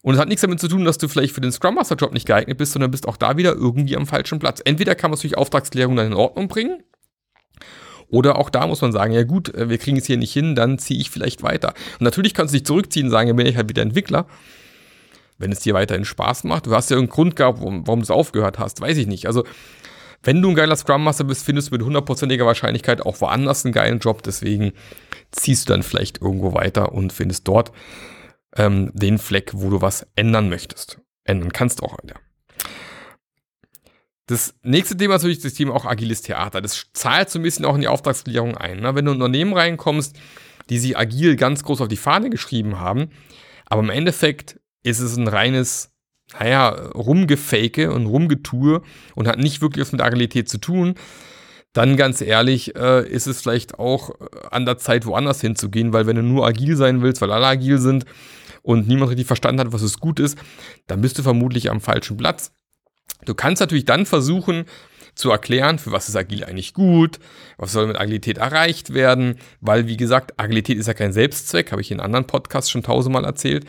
Und 0.03 0.15
es 0.15 0.21
hat 0.21 0.29
nichts 0.29 0.43
damit 0.43 0.61
zu 0.61 0.69
tun, 0.69 0.85
dass 0.85 0.99
du 0.99 1.09
vielleicht 1.09 1.35
für 1.35 1.41
den 1.41 1.53
Scrum 1.53 1.75
Master 1.75 1.97
Job 1.97 2.13
nicht 2.13 2.27
geeignet 2.27 2.57
bist, 2.57 2.73
sondern 2.73 2.91
bist 2.91 3.09
auch 3.09 3.17
da 3.17 3.37
wieder 3.37 3.53
irgendwie 3.53 3.97
am 3.97 4.07
falschen 4.07 4.39
Platz. 4.39 4.61
Entweder 4.65 4.95
kann 4.95 5.11
man 5.11 5.17
es 5.17 5.23
durch 5.23 5.37
Auftragsklärung 5.37 5.97
dann 5.97 6.07
in 6.07 6.15
Ordnung 6.15 6.49
bringen 6.49 6.83
oder 8.11 8.39
auch 8.39 8.51
da 8.51 8.67
muss 8.67 8.81
man 8.81 8.93
sagen, 8.93 9.13
ja 9.13 9.25
gut, 9.25 9.55
äh, 9.55 9.69
wir 9.69 9.79
kriegen 9.79 9.97
es 9.97 10.07
hier 10.07 10.17
nicht 10.17 10.33
hin, 10.33 10.55
dann 10.55 10.79
ziehe 10.79 11.01
ich 11.01 11.11
vielleicht 11.11 11.43
weiter. 11.43 11.75
Und 11.99 12.03
natürlich 12.03 12.35
kannst 12.35 12.55
du 12.55 12.59
dich 12.59 12.67
zurückziehen 12.67 13.07
und 13.07 13.11
sagen, 13.11 13.29
ja 13.29 13.35
bin 13.35 13.47
ich 13.47 13.57
halt 13.57 13.69
wieder 13.69 13.83
Entwickler. 13.83 14.27
Wenn 15.41 15.53
es 15.53 15.61
dir 15.61 15.73
weiterhin 15.75 16.05
Spaß 16.05 16.45
macht. 16.45 16.67
Du 16.67 16.75
hast 16.75 16.91
ja 16.91 16.97
einen 16.97 17.09
Grund 17.09 17.37
gehabt, 17.37 17.61
warum, 17.61 17.87
warum 17.87 18.01
du 18.01 18.05
es 18.05 18.11
aufgehört 18.11 18.59
hast, 18.59 18.81
weiß 18.81 18.97
ich 18.97 19.07
nicht. 19.07 19.27
Also, 19.27 19.45
wenn 20.25 20.43
du 20.43 20.49
ein 20.49 20.57
geiler 20.57 20.75
Scrum 20.75 21.05
Master 21.05 21.23
bist, 21.23 21.45
findest 21.45 21.69
du 21.69 21.77
mit 21.77 21.85
hundertprozentiger 21.85 22.45
Wahrscheinlichkeit 22.45 23.03
auch 23.03 23.21
woanders 23.21 23.65
einen 23.65 23.73
geilen 23.73 24.01
Job. 24.01 24.25
Deswegen 24.25 24.73
ziehst 25.31 25.69
du 25.69 25.75
dann 25.75 25.85
vielleicht 25.85 26.21
irgendwo 26.21 26.55
weiter 26.55 26.93
und 26.93 27.13
findest 27.13 27.47
dort 27.47 27.71
ähm, 28.57 28.91
den 28.95 29.19
Fleck, 29.19 29.53
wo 29.55 29.71
du 29.71 29.81
was 29.81 30.09
ändern 30.17 30.49
möchtest. 30.49 30.99
Ändern 31.23 31.53
kannst 31.53 31.85
auch. 31.85 31.97
Ja. 32.05 32.17
Das 34.29 34.55
nächste 34.63 34.95
Thema 34.95 35.17
ist 35.17 35.23
natürlich 35.23 35.41
das 35.41 35.55
Thema 35.55 35.75
auch 35.75 35.87
agiles 35.87 36.21
Theater. 36.21 36.61
Das 36.61 36.87
zahlt 36.93 37.31
so 37.31 37.39
ein 37.39 37.43
bisschen 37.43 37.65
auch 37.65 37.75
in 37.75 37.81
die 37.81 37.89
Auftragsklärung 37.89 38.59
ein. 38.59 38.81
Ne? 38.81 38.95
Wenn 38.95 39.07
du 39.07 39.13
in 39.13 39.17
Unternehmen 39.17 39.55
reinkommst, 39.55 40.17
die 40.69 40.79
sich 40.79 40.99
agil 40.99 41.37
ganz 41.37 41.65
groß 41.65 41.81
auf 41.81 41.89
die 41.89 41.97
Fahne 41.97 42.29
geschrieben 42.29 42.79
haben, 42.79 43.09
aber 43.65 43.83
im 43.83 43.89
Endeffekt 43.89 44.61
ist 44.83 45.01
es 45.01 45.17
ein 45.17 45.29
reines, 45.29 45.95
naja, 46.39 46.69
Rumgefake 46.69 47.91
und 47.91 48.05
Rumgetue 48.05 48.83
und 49.15 49.29
hat 49.29 49.39
nicht 49.39 49.63
wirklich 49.63 49.87
was 49.87 49.93
mit 49.93 50.03
Agilität 50.03 50.51
zu 50.51 50.59
tun, 50.59 50.95
dann 51.73 51.97
ganz 51.97 52.21
ehrlich, 52.21 52.77
äh, 52.77 53.09
ist 53.09 53.27
es 53.27 53.41
vielleicht 53.41 53.79
auch 53.79 54.11
äh, 54.11 54.25
an 54.51 54.67
der 54.67 54.77
Zeit, 54.77 55.07
woanders 55.07 55.41
hinzugehen, 55.41 55.95
weil 55.95 56.07
wenn 56.07 56.17
du 56.17 56.23
nur 56.23 56.47
agil 56.47 56.77
sein 56.77 57.01
willst, 57.01 57.23
weil 57.23 57.33
alle 57.33 57.47
agil 57.47 57.79
sind 57.79 58.05
und 58.61 58.89
niemand 58.89 59.11
richtig 59.11 59.27
verstanden 59.27 59.61
hat, 59.61 59.73
was 59.73 59.83
es 59.83 60.01
gut 60.01 60.21
ist, 60.21 60.37
dann 60.87 61.01
bist 61.01 61.19
du 61.19 61.23
vermutlich 61.23 61.71
am 61.71 61.81
falschen 61.81 62.19
Platz. 62.19 62.53
Du 63.25 63.35
kannst 63.35 63.61
natürlich 63.61 63.85
dann 63.85 64.07
versuchen 64.07 64.65
zu 65.15 65.31
erklären, 65.31 65.79
für 65.79 65.93
was 65.93 66.09
ist 66.09 66.17
Agil 66.17 66.45
eigentlich 66.45 66.75
gut, 66.75 67.19
was 67.57 67.73
soll 67.73 67.89
mit 67.89 68.01
Agilität 68.01 68.39
erreicht 68.39 68.95
werden, 68.95 69.37
weil 69.61 69.89
wie 69.89 69.97
gesagt, 69.97 70.39
Agilität 70.39 70.79
ist 70.79 70.87
ja 70.87 70.95
kein 70.95 71.13
Selbstzweck, 71.13 71.73
habe 71.73 71.83
ich 71.83 71.91
in 71.91 72.01
anderen 72.01 72.27
Podcasts 72.27 72.71
schon 72.71 72.85
tausendmal 72.85 73.25
erzählt, 73.25 73.67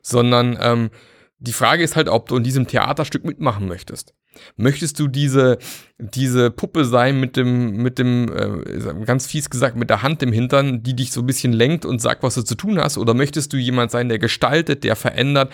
sondern 0.00 0.56
ähm, 0.60 0.90
die 1.38 1.52
Frage 1.52 1.82
ist 1.82 1.96
halt, 1.96 2.08
ob 2.08 2.28
du 2.28 2.36
in 2.36 2.44
diesem 2.44 2.66
Theaterstück 2.66 3.24
mitmachen 3.24 3.68
möchtest. 3.68 4.14
Möchtest 4.56 4.98
du 4.98 5.08
diese, 5.08 5.58
diese 5.98 6.50
Puppe 6.50 6.84
sein 6.84 7.20
mit 7.20 7.36
dem, 7.36 7.76
mit 7.76 7.98
dem, 7.98 8.30
äh, 8.32 9.04
ganz 9.04 9.26
fies 9.26 9.50
gesagt, 9.50 9.76
mit 9.76 9.90
der 9.90 10.02
Hand 10.02 10.22
im 10.22 10.32
Hintern, 10.32 10.82
die 10.82 10.94
dich 10.94 11.12
so 11.12 11.20
ein 11.20 11.26
bisschen 11.26 11.52
lenkt 11.52 11.84
und 11.84 12.00
sagt, 12.00 12.22
was 12.22 12.34
du 12.34 12.42
zu 12.42 12.54
tun 12.54 12.78
hast? 12.78 12.96
Oder 12.96 13.14
möchtest 13.14 13.52
du 13.52 13.56
jemand 13.56 13.90
sein, 13.90 14.08
der 14.08 14.18
gestaltet, 14.18 14.84
der 14.84 14.96
verändert, 14.96 15.52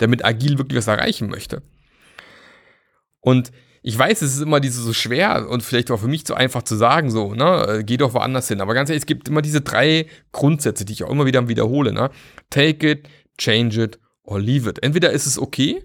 der 0.00 0.08
mit 0.08 0.24
agil 0.24 0.58
wirklich 0.58 0.78
was 0.78 0.86
erreichen 0.86 1.28
möchte? 1.28 1.62
Und 3.20 3.52
ich 3.82 3.98
weiß, 3.98 4.22
es 4.22 4.34
ist 4.34 4.42
immer 4.42 4.60
diese 4.60 4.82
so 4.82 4.92
schwer 4.92 5.48
und 5.48 5.62
vielleicht 5.62 5.90
auch 5.90 6.00
für 6.00 6.08
mich 6.08 6.26
zu 6.26 6.34
einfach 6.34 6.62
zu 6.62 6.76
sagen, 6.76 7.10
so, 7.10 7.34
ne, 7.34 7.66
äh, 7.66 7.84
geh 7.84 7.96
doch 7.96 8.12
woanders 8.12 8.48
hin. 8.48 8.60
Aber 8.60 8.74
ganz 8.74 8.90
ehrlich, 8.90 9.02
es 9.02 9.06
gibt 9.06 9.28
immer 9.28 9.42
diese 9.42 9.62
drei 9.62 10.06
Grundsätze, 10.32 10.84
die 10.84 10.92
ich 10.92 11.04
auch 11.04 11.10
immer 11.10 11.26
wieder 11.26 11.48
wiederhole, 11.48 11.92
ne? 11.92 12.10
Take 12.50 12.90
it, 12.90 13.08
change 13.38 13.82
it 13.82 13.98
or 14.22 14.38
leave 14.38 14.68
it. 14.68 14.82
Entweder 14.82 15.10
ist 15.12 15.26
es 15.26 15.38
okay, 15.38 15.82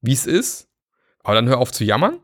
wie 0.00 0.12
es 0.12 0.26
ist, 0.26 0.68
aber 1.24 1.34
dann 1.34 1.48
hör 1.48 1.58
auf 1.58 1.72
zu 1.72 1.84
jammern. 1.84 2.20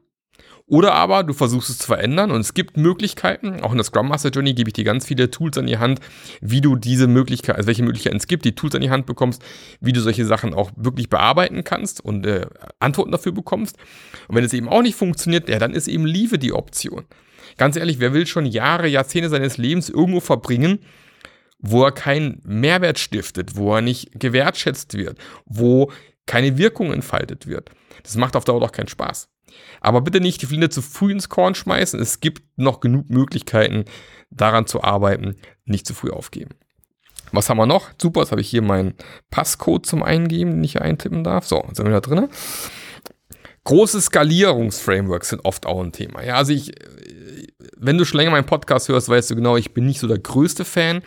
Oder 0.72 0.94
aber 0.94 1.22
du 1.22 1.34
versuchst 1.34 1.68
es 1.68 1.76
zu 1.76 1.86
verändern 1.86 2.30
und 2.30 2.40
es 2.40 2.54
gibt 2.54 2.78
Möglichkeiten, 2.78 3.60
auch 3.60 3.72
in 3.72 3.76
der 3.76 3.84
Scrum 3.84 4.08
Master 4.08 4.30
Journey 4.30 4.54
gebe 4.54 4.70
ich 4.70 4.72
dir 4.72 4.84
ganz 4.84 5.04
viele 5.04 5.30
Tools 5.30 5.58
an 5.58 5.66
die 5.66 5.76
Hand, 5.76 6.00
wie 6.40 6.62
du 6.62 6.76
diese 6.76 7.08
Möglichkeit, 7.08 7.56
also 7.56 7.66
welche 7.66 7.82
Möglichkeiten 7.82 8.16
es 8.16 8.26
gibt, 8.26 8.46
die 8.46 8.54
Tools 8.54 8.74
an 8.74 8.80
die 8.80 8.88
Hand 8.88 9.04
bekommst, 9.04 9.42
wie 9.82 9.92
du 9.92 10.00
solche 10.00 10.24
Sachen 10.24 10.54
auch 10.54 10.70
wirklich 10.74 11.10
bearbeiten 11.10 11.62
kannst 11.62 12.02
und 12.02 12.24
äh, 12.24 12.46
Antworten 12.78 13.12
dafür 13.12 13.32
bekommst. 13.32 13.76
Und 14.28 14.36
wenn 14.36 14.44
es 14.44 14.54
eben 14.54 14.66
auch 14.66 14.80
nicht 14.80 14.94
funktioniert, 14.94 15.46
ja, 15.50 15.58
dann 15.58 15.74
ist 15.74 15.88
eben 15.88 16.06
Liebe 16.06 16.38
die 16.38 16.54
Option. 16.54 17.04
Ganz 17.58 17.76
ehrlich, 17.76 18.00
wer 18.00 18.14
will 18.14 18.26
schon 18.26 18.46
Jahre, 18.46 18.88
Jahrzehnte 18.88 19.28
seines 19.28 19.58
Lebens 19.58 19.90
irgendwo 19.90 20.20
verbringen, 20.20 20.78
wo 21.58 21.84
er 21.84 21.92
keinen 21.92 22.40
Mehrwert 22.44 22.98
stiftet, 22.98 23.56
wo 23.56 23.74
er 23.74 23.82
nicht 23.82 24.18
gewertschätzt 24.18 24.94
wird, 24.94 25.18
wo 25.44 25.92
keine 26.24 26.56
Wirkung 26.56 26.94
entfaltet 26.94 27.46
wird. 27.46 27.68
Das 28.04 28.16
macht 28.16 28.36
auf 28.36 28.44
Dauer 28.44 28.60
doch 28.60 28.72
keinen 28.72 28.88
Spaß. 28.88 29.28
Aber 29.80 30.00
bitte 30.00 30.20
nicht 30.20 30.42
die 30.42 30.46
Flinte 30.46 30.68
zu 30.68 30.82
früh 30.82 31.12
ins 31.12 31.28
Korn 31.28 31.54
schmeißen. 31.54 32.00
Es 32.00 32.20
gibt 32.20 32.42
noch 32.56 32.80
genug 32.80 33.10
Möglichkeiten, 33.10 33.84
daran 34.30 34.66
zu 34.66 34.82
arbeiten. 34.82 35.36
Nicht 35.64 35.86
zu 35.86 35.94
früh 35.94 36.10
aufgeben. 36.10 36.50
Was 37.32 37.48
haben 37.48 37.56
wir 37.56 37.66
noch? 37.66 37.90
Super, 38.00 38.20
jetzt 38.20 38.30
habe 38.30 38.40
ich 38.40 38.48
hier 38.48 38.62
meinen 38.62 38.94
Passcode 39.30 39.86
zum 39.86 40.02
Eingeben, 40.02 40.52
den 40.52 40.64
ich 40.64 40.72
hier 40.72 40.82
eintippen 40.82 41.24
darf. 41.24 41.46
So, 41.46 41.64
sind 41.72 41.86
wir 41.86 41.92
da 41.92 42.00
drin. 42.00 42.28
Große 43.64 44.00
Skalierungsframeworks 44.00 45.30
sind 45.30 45.44
oft 45.44 45.66
auch 45.66 45.80
ein 45.82 45.92
Thema. 45.92 46.22
Ja, 46.24 46.34
also 46.34 46.52
ich, 46.52 46.72
wenn 47.76 47.96
du 47.96 48.04
schon 48.04 48.18
länger 48.18 48.32
meinen 48.32 48.46
Podcast 48.46 48.88
hörst, 48.88 49.08
weißt 49.08 49.30
du 49.30 49.36
genau, 49.36 49.56
ich 49.56 49.72
bin 49.72 49.86
nicht 49.86 50.00
so 50.00 50.08
der 50.08 50.18
größte 50.18 50.64
Fan 50.64 51.02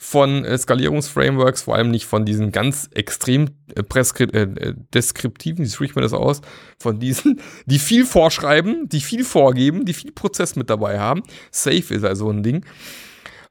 von 0.00 0.44
äh, 0.44 0.56
Skalierungsframeworks, 0.56 1.62
vor 1.62 1.74
allem 1.74 1.90
nicht 1.90 2.06
von 2.06 2.24
diesen 2.24 2.52
ganz 2.52 2.88
extrem 2.94 3.50
äh, 3.74 3.82
äh, 3.82 4.42
äh, 4.42 4.74
deskriptiven, 4.94 5.64
wie 5.64 5.68
spricht 5.68 5.96
man 5.96 6.02
das 6.02 6.12
aus, 6.12 6.40
von 6.78 7.00
diesen, 7.00 7.40
die 7.66 7.80
viel 7.80 8.06
vorschreiben, 8.06 8.88
die 8.88 9.00
viel 9.00 9.24
vorgeben, 9.24 9.84
die 9.84 9.92
viel 9.92 10.12
Prozess 10.12 10.54
mit 10.54 10.70
dabei 10.70 11.00
haben. 11.00 11.24
Safe 11.50 11.92
ist 11.92 12.04
also 12.04 12.30
ein 12.30 12.44
Ding. 12.44 12.64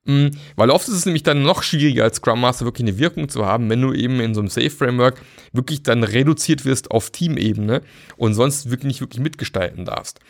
Mhm, 0.06 0.32
weil 0.56 0.70
oft 0.70 0.88
ist 0.88 0.94
es 0.96 1.06
nämlich 1.06 1.24
dann 1.24 1.44
noch 1.44 1.64
schwieriger 1.64 2.06
als 2.06 2.18
Scrum 2.18 2.40
Master 2.40 2.64
wirklich 2.64 2.88
eine 2.88 2.98
Wirkung 2.98 3.28
zu 3.28 3.46
haben, 3.46 3.70
wenn 3.70 3.82
du 3.82 3.94
eben 3.94 4.22
in 4.22 4.34
so 4.34 4.40
einem 4.40 4.48
Safe-Framework 4.48 5.22
wirklich 5.52 5.84
dann 5.84 6.02
reduziert 6.04 6.64
wirst 6.64 6.92
auf 6.92 7.10
Teamebene 7.10 7.82
und 8.16 8.34
sonst 8.34 8.72
wirklich 8.72 8.88
nicht 8.88 9.02
wirklich 9.02 9.22
mitgestalten 9.22 9.84
darfst. 9.84 10.22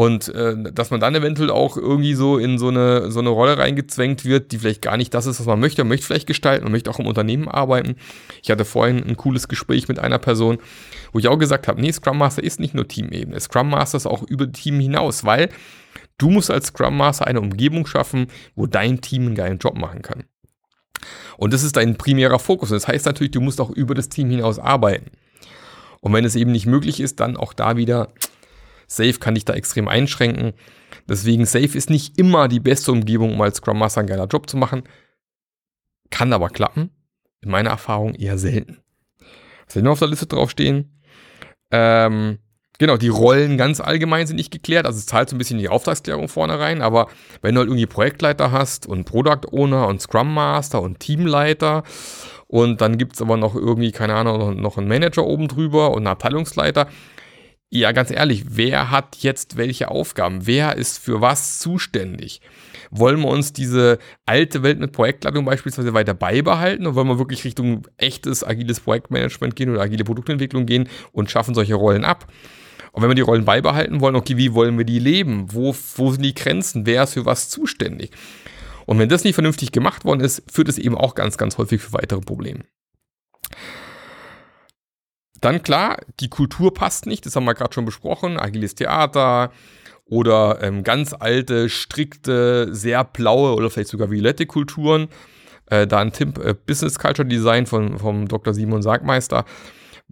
Und 0.00 0.34
äh, 0.34 0.56
dass 0.72 0.90
man 0.90 0.98
dann 0.98 1.14
eventuell 1.14 1.50
auch 1.50 1.76
irgendwie 1.76 2.14
so 2.14 2.38
in 2.38 2.56
so 2.56 2.68
eine, 2.68 3.10
so 3.12 3.20
eine 3.20 3.28
Rolle 3.28 3.58
reingezwängt 3.58 4.24
wird, 4.24 4.50
die 4.50 4.58
vielleicht 4.58 4.80
gar 4.80 4.96
nicht 4.96 5.12
das 5.12 5.26
ist, 5.26 5.40
was 5.40 5.46
man 5.46 5.60
möchte. 5.60 5.84
Man 5.84 5.90
möchte 5.90 6.06
vielleicht 6.06 6.26
gestalten, 6.26 6.64
man 6.64 6.72
möchte 6.72 6.88
auch 6.88 7.00
im 7.00 7.06
Unternehmen 7.06 7.48
arbeiten. 7.48 7.96
Ich 8.42 8.50
hatte 8.50 8.64
vorhin 8.64 9.04
ein 9.06 9.18
cooles 9.18 9.46
Gespräch 9.46 9.88
mit 9.88 9.98
einer 9.98 10.18
Person, 10.18 10.56
wo 11.12 11.18
ich 11.18 11.28
auch 11.28 11.36
gesagt 11.36 11.68
habe, 11.68 11.82
nee, 11.82 11.92
Scrum 11.92 12.16
Master 12.16 12.42
ist 12.42 12.60
nicht 12.60 12.72
nur 12.72 12.88
Teamebene. 12.88 13.38
Scrum 13.40 13.68
Master 13.68 13.98
ist 13.98 14.06
auch 14.06 14.22
über 14.22 14.50
Team 14.50 14.80
hinaus, 14.80 15.24
weil 15.24 15.50
du 16.16 16.30
musst 16.30 16.50
als 16.50 16.68
Scrum 16.68 16.96
Master 16.96 17.26
eine 17.26 17.42
Umgebung 17.42 17.84
schaffen, 17.84 18.28
wo 18.54 18.64
dein 18.64 19.02
Team 19.02 19.26
einen 19.26 19.34
geilen 19.34 19.58
Job 19.58 19.76
machen 19.76 20.00
kann. 20.00 20.24
Und 21.36 21.52
das 21.52 21.62
ist 21.62 21.76
dein 21.76 21.98
primärer 21.98 22.38
Fokus. 22.38 22.70
Das 22.70 22.88
heißt 22.88 23.04
natürlich, 23.04 23.32
du 23.32 23.42
musst 23.42 23.60
auch 23.60 23.68
über 23.68 23.94
das 23.94 24.08
Team 24.08 24.30
hinaus 24.30 24.58
arbeiten. 24.58 25.10
Und 26.00 26.14
wenn 26.14 26.24
es 26.24 26.36
eben 26.36 26.52
nicht 26.52 26.64
möglich 26.64 27.00
ist, 27.00 27.20
dann 27.20 27.36
auch 27.36 27.52
da 27.52 27.76
wieder 27.76 28.08
Safe 28.90 29.14
kann 29.14 29.36
dich 29.36 29.44
da 29.44 29.54
extrem 29.54 29.86
einschränken. 29.86 30.52
Deswegen 31.08 31.46
Safe 31.46 31.78
ist 31.78 31.90
nicht 31.90 32.18
immer 32.18 32.48
die 32.48 32.58
beste 32.58 32.90
Umgebung, 32.90 33.34
um 33.34 33.40
als 33.40 33.58
Scrum 33.58 33.78
Master 33.78 34.00
einen 34.00 34.08
geiler 34.08 34.26
Job 34.26 34.50
zu 34.50 34.56
machen. 34.56 34.82
Kann 36.10 36.32
aber 36.32 36.48
klappen. 36.48 36.90
In 37.40 37.50
meiner 37.50 37.70
Erfahrung 37.70 38.14
eher 38.14 38.36
selten. 38.36 38.82
Was 39.64 39.74
soll 39.74 39.84
noch 39.84 39.92
auf 39.92 40.00
der 40.00 40.08
Liste 40.08 40.26
draufstehen? 40.26 41.00
Ähm, 41.70 42.38
genau, 42.78 42.96
die 42.96 43.08
Rollen 43.08 43.56
ganz 43.56 43.80
allgemein 43.80 44.26
sind 44.26 44.36
nicht 44.36 44.50
geklärt. 44.50 44.86
Also 44.86 44.98
es 44.98 45.06
zahlt 45.06 45.30
so 45.30 45.36
ein 45.36 45.38
bisschen 45.38 45.60
die 45.60 45.68
Auftragsklärung 45.68 46.28
vorne 46.28 46.58
rein. 46.58 46.82
Aber 46.82 47.06
wenn 47.42 47.54
du 47.54 47.60
halt 47.60 47.68
irgendwie 47.68 47.86
Projektleiter 47.86 48.50
hast 48.50 48.86
und 48.86 49.04
Product 49.04 49.52
Owner 49.52 49.86
und 49.86 50.02
Scrum 50.02 50.34
Master 50.34 50.82
und 50.82 50.98
Teamleiter 50.98 51.84
und 52.48 52.80
dann 52.80 52.98
gibt 52.98 53.14
es 53.14 53.22
aber 53.22 53.36
noch 53.36 53.54
irgendwie, 53.54 53.92
keine 53.92 54.14
Ahnung, 54.14 54.60
noch 54.60 54.76
einen 54.76 54.88
Manager 54.88 55.24
oben 55.24 55.46
drüber 55.46 55.92
und 55.92 55.98
einen 55.98 56.08
Abteilungsleiter, 56.08 56.88
ja, 57.72 57.92
ganz 57.92 58.10
ehrlich, 58.10 58.44
wer 58.48 58.90
hat 58.90 59.16
jetzt 59.20 59.56
welche 59.56 59.92
Aufgaben? 59.92 60.46
Wer 60.46 60.76
ist 60.76 60.98
für 60.98 61.20
was 61.20 61.60
zuständig? 61.60 62.40
Wollen 62.90 63.20
wir 63.20 63.28
uns 63.28 63.52
diese 63.52 63.98
alte 64.26 64.64
Welt 64.64 64.80
mit 64.80 64.90
Projektleitung 64.90 65.44
beispielsweise 65.44 65.94
weiter 65.94 66.12
beibehalten 66.14 66.84
oder 66.86 66.96
wollen 66.96 67.06
wir 67.06 67.18
wirklich 67.20 67.44
Richtung 67.44 67.86
echtes 67.96 68.42
agiles 68.42 68.80
Projektmanagement 68.80 69.54
gehen 69.54 69.70
oder 69.70 69.82
agile 69.82 70.02
Produktentwicklung 70.02 70.66
gehen 70.66 70.88
und 71.12 71.30
schaffen 71.30 71.54
solche 71.54 71.76
Rollen 71.76 72.04
ab? 72.04 72.26
Und 72.90 73.02
wenn 73.02 73.10
wir 73.10 73.14
die 73.14 73.20
Rollen 73.20 73.44
beibehalten 73.44 74.00
wollen, 74.00 74.16
okay, 74.16 74.36
wie 74.36 74.52
wollen 74.52 74.76
wir 74.76 74.84
die 74.84 74.98
leben? 74.98 75.46
Wo, 75.52 75.72
wo 75.94 76.10
sind 76.10 76.22
die 76.22 76.34
Grenzen? 76.34 76.86
Wer 76.86 77.04
ist 77.04 77.14
für 77.14 77.24
was 77.24 77.50
zuständig? 77.50 78.10
Und 78.84 78.98
wenn 78.98 79.08
das 79.08 79.22
nicht 79.22 79.34
vernünftig 79.34 79.70
gemacht 79.70 80.04
worden 80.04 80.22
ist, 80.22 80.42
führt 80.50 80.68
es 80.68 80.76
eben 80.76 80.96
auch 80.96 81.14
ganz, 81.14 81.38
ganz 81.38 81.56
häufig 81.56 81.80
für 81.80 81.92
weitere 81.92 82.20
Probleme. 82.20 82.64
Dann 85.40 85.62
klar, 85.62 85.98
die 86.20 86.28
Kultur 86.28 86.74
passt 86.74 87.06
nicht, 87.06 87.24
das 87.26 87.36
haben 87.36 87.44
wir 87.44 87.54
gerade 87.54 87.72
schon 87.72 87.84
besprochen, 87.84 88.38
agiles 88.38 88.74
Theater 88.74 89.52
oder 90.04 90.58
ähm, 90.60 90.82
ganz 90.82 91.14
alte, 91.18 91.68
strikte, 91.68 92.74
sehr 92.74 93.04
blaue 93.04 93.54
oder 93.54 93.70
vielleicht 93.70 93.90
sogar 93.90 94.10
violette 94.10 94.46
Kulturen. 94.46 95.08
Äh, 95.66 95.86
da 95.86 96.00
ein 96.00 96.12
Tipp, 96.12 96.38
äh, 96.38 96.54
Business 96.54 96.98
Culture 96.98 97.26
Design 97.26 97.66
von, 97.66 97.98
vom 97.98 98.28
Dr. 98.28 98.52
Simon 98.52 98.82
Sargmeister 98.82 99.44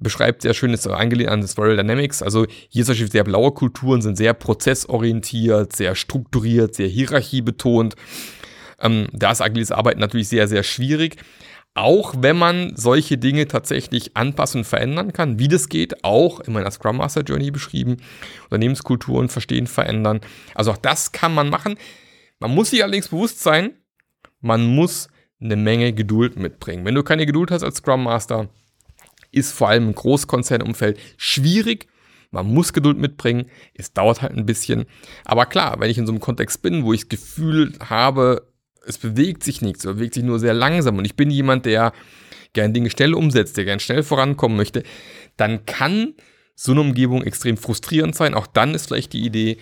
beschreibt 0.00 0.42
sehr 0.42 0.54
schön, 0.54 0.72
ist 0.72 0.86
angelehnt 0.86 1.30
an 1.30 1.46
Spiral 1.46 1.76
Dynamics. 1.76 2.22
Also 2.22 2.46
hier 2.68 2.84
solche 2.84 3.06
sehr 3.08 3.24
blaue 3.24 3.52
Kulturen 3.52 4.00
sind 4.00 4.16
sehr 4.16 4.34
prozessorientiert, 4.34 5.74
sehr 5.74 5.94
strukturiert, 5.94 6.74
sehr 6.74 6.88
hierarchiebetont. 6.88 7.96
Ähm, 8.80 9.08
da 9.12 9.32
ist 9.32 9.40
agiles 9.40 9.72
Arbeiten 9.72 10.00
natürlich 10.00 10.28
sehr, 10.28 10.46
sehr 10.46 10.62
schwierig. 10.62 11.16
Auch 11.78 12.12
wenn 12.18 12.36
man 12.36 12.72
solche 12.74 13.18
Dinge 13.18 13.46
tatsächlich 13.46 14.16
anpassen 14.16 14.62
und 14.62 14.64
verändern 14.64 15.12
kann, 15.12 15.38
wie 15.38 15.46
das 15.46 15.68
geht, 15.68 16.02
auch 16.02 16.40
in 16.40 16.52
meiner 16.52 16.72
Scrum 16.72 16.96
Master 16.96 17.22
Journey 17.22 17.52
beschrieben, 17.52 17.98
Unternehmenskulturen 18.46 19.28
verstehen, 19.28 19.68
verändern. 19.68 20.20
Also 20.56 20.72
auch 20.72 20.76
das 20.76 21.12
kann 21.12 21.32
man 21.32 21.50
machen. 21.50 21.76
Man 22.40 22.52
muss 22.52 22.70
sich 22.70 22.82
allerdings 22.82 23.06
bewusst 23.06 23.44
sein, 23.44 23.74
man 24.40 24.66
muss 24.66 25.08
eine 25.40 25.54
Menge 25.54 25.92
Geduld 25.92 26.36
mitbringen. 26.36 26.84
Wenn 26.84 26.96
du 26.96 27.04
keine 27.04 27.26
Geduld 27.26 27.52
hast 27.52 27.62
als 27.62 27.76
Scrum 27.76 28.02
Master, 28.02 28.48
ist 29.30 29.52
vor 29.52 29.68
allem 29.68 29.86
im 29.86 29.94
Großkonzernumfeld 29.94 30.98
schwierig. 31.16 31.86
Man 32.32 32.52
muss 32.52 32.72
Geduld 32.72 32.98
mitbringen. 32.98 33.46
Es 33.74 33.92
dauert 33.92 34.20
halt 34.20 34.36
ein 34.36 34.46
bisschen. 34.46 34.86
Aber 35.24 35.46
klar, 35.46 35.78
wenn 35.78 35.92
ich 35.92 35.98
in 35.98 36.06
so 36.06 36.12
einem 36.12 36.20
Kontext 36.20 36.60
bin, 36.60 36.82
wo 36.82 36.92
ich 36.92 37.02
das 37.02 37.08
Gefühl 37.10 37.74
habe, 37.78 38.48
es 38.88 38.98
bewegt 38.98 39.44
sich 39.44 39.62
nichts, 39.62 39.84
es 39.84 39.94
bewegt 39.94 40.14
sich 40.14 40.24
nur 40.24 40.38
sehr 40.38 40.54
langsam 40.54 40.98
und 40.98 41.04
ich 41.04 41.14
bin 41.14 41.30
jemand, 41.30 41.66
der 41.66 41.92
gern 42.52 42.72
Dinge 42.72 42.90
schnell 42.90 43.14
umsetzt, 43.14 43.56
der 43.56 43.64
gern 43.64 43.80
schnell 43.80 44.02
vorankommen 44.02 44.56
möchte, 44.56 44.82
dann 45.36 45.66
kann 45.66 46.14
so 46.54 46.72
eine 46.72 46.80
Umgebung 46.80 47.22
extrem 47.22 47.56
frustrierend 47.56 48.16
sein. 48.16 48.34
Auch 48.34 48.46
dann 48.46 48.74
ist 48.74 48.86
vielleicht 48.86 49.12
die 49.12 49.24
Idee, 49.24 49.58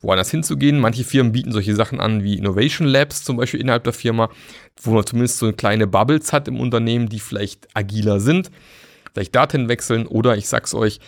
woanders 0.00 0.30
hinzugehen. 0.30 0.80
Manche 0.80 1.04
Firmen 1.04 1.32
bieten 1.32 1.52
solche 1.52 1.74
Sachen 1.74 2.00
an 2.00 2.24
wie 2.24 2.38
Innovation 2.38 2.86
Labs 2.86 3.24
zum 3.24 3.36
Beispiel 3.36 3.60
innerhalb 3.60 3.84
der 3.84 3.92
Firma, 3.92 4.30
wo 4.82 4.92
man 4.92 5.04
zumindest 5.04 5.38
so 5.38 5.52
kleine 5.52 5.86
Bubbles 5.86 6.32
hat 6.32 6.48
im 6.48 6.58
Unternehmen, 6.58 7.08
die 7.08 7.20
vielleicht 7.20 7.68
agiler 7.74 8.20
sind. 8.20 8.50
Vielleicht 9.12 9.34
dorthin 9.34 9.68
wechseln 9.68 10.06
oder 10.06 10.36
ich 10.36 10.48
sag's 10.48 10.72
euch, 10.72 11.00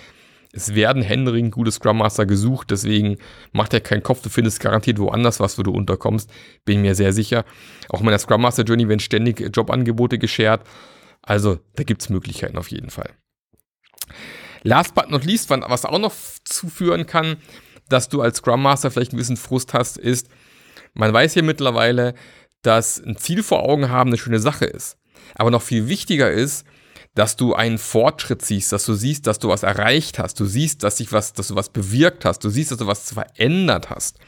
es 0.52 0.74
werden 0.74 1.02
händeringend 1.02 1.52
gute 1.52 1.72
Scrum 1.72 1.98
Master 1.98 2.26
gesucht, 2.26 2.70
deswegen 2.70 3.16
macht 3.52 3.72
er 3.72 3.80
keinen 3.80 4.02
Kopf, 4.02 4.22
du 4.22 4.28
findest 4.28 4.60
garantiert 4.60 4.98
woanders 4.98 5.40
was, 5.40 5.58
wo 5.58 5.62
du 5.62 5.72
unterkommst, 5.72 6.30
bin 6.64 6.82
mir 6.82 6.94
sehr 6.94 7.12
sicher. 7.12 7.44
Auch 7.88 8.00
in 8.00 8.06
meiner 8.06 8.18
Scrum 8.18 8.42
Master 8.42 8.62
Journey 8.62 8.88
werden 8.88 9.00
ständig 9.00 9.40
Jobangebote 9.54 10.18
geshared, 10.18 10.60
also 11.22 11.58
da 11.74 11.84
gibt 11.84 12.02
es 12.02 12.10
Möglichkeiten 12.10 12.58
auf 12.58 12.70
jeden 12.70 12.90
Fall. 12.90 13.10
Last 14.62 14.94
but 14.94 15.10
not 15.10 15.24
least, 15.24 15.50
was 15.50 15.84
auch 15.84 15.98
noch 15.98 16.14
zuführen 16.44 17.06
kann, 17.06 17.36
dass 17.88 18.08
du 18.08 18.20
als 18.20 18.38
Scrum 18.38 18.62
Master 18.62 18.90
vielleicht 18.90 19.12
ein 19.12 19.16
bisschen 19.18 19.36
Frust 19.36 19.74
hast, 19.74 19.96
ist, 19.96 20.28
man 20.94 21.12
weiß 21.12 21.34
ja 21.34 21.42
mittlerweile, 21.42 22.14
dass 22.62 23.02
ein 23.02 23.16
Ziel 23.16 23.42
vor 23.42 23.62
Augen 23.62 23.88
haben 23.88 24.10
eine 24.10 24.18
schöne 24.18 24.38
Sache 24.38 24.66
ist. 24.66 24.98
Aber 25.34 25.50
noch 25.50 25.62
viel 25.62 25.88
wichtiger 25.88 26.30
ist, 26.30 26.64
dass 27.14 27.36
du 27.36 27.54
einen 27.54 27.78
Fortschritt 27.78 28.42
siehst, 28.42 28.72
dass 28.72 28.84
du 28.84 28.94
siehst, 28.94 29.26
dass 29.26 29.38
du 29.38 29.48
was 29.48 29.62
erreicht 29.62 30.18
hast, 30.18 30.40
du 30.40 30.46
siehst, 30.46 30.82
dass 30.82 30.96
sich 30.96 31.12
was, 31.12 31.34
dass 31.34 31.48
du 31.48 31.56
was 31.56 31.68
bewirkt 31.68 32.24
hast, 32.24 32.42
du 32.44 32.48
siehst, 32.48 32.70
dass 32.70 32.78
du 32.78 32.86
was 32.86 33.12
verändert 33.12 33.90
hast. 33.90 34.18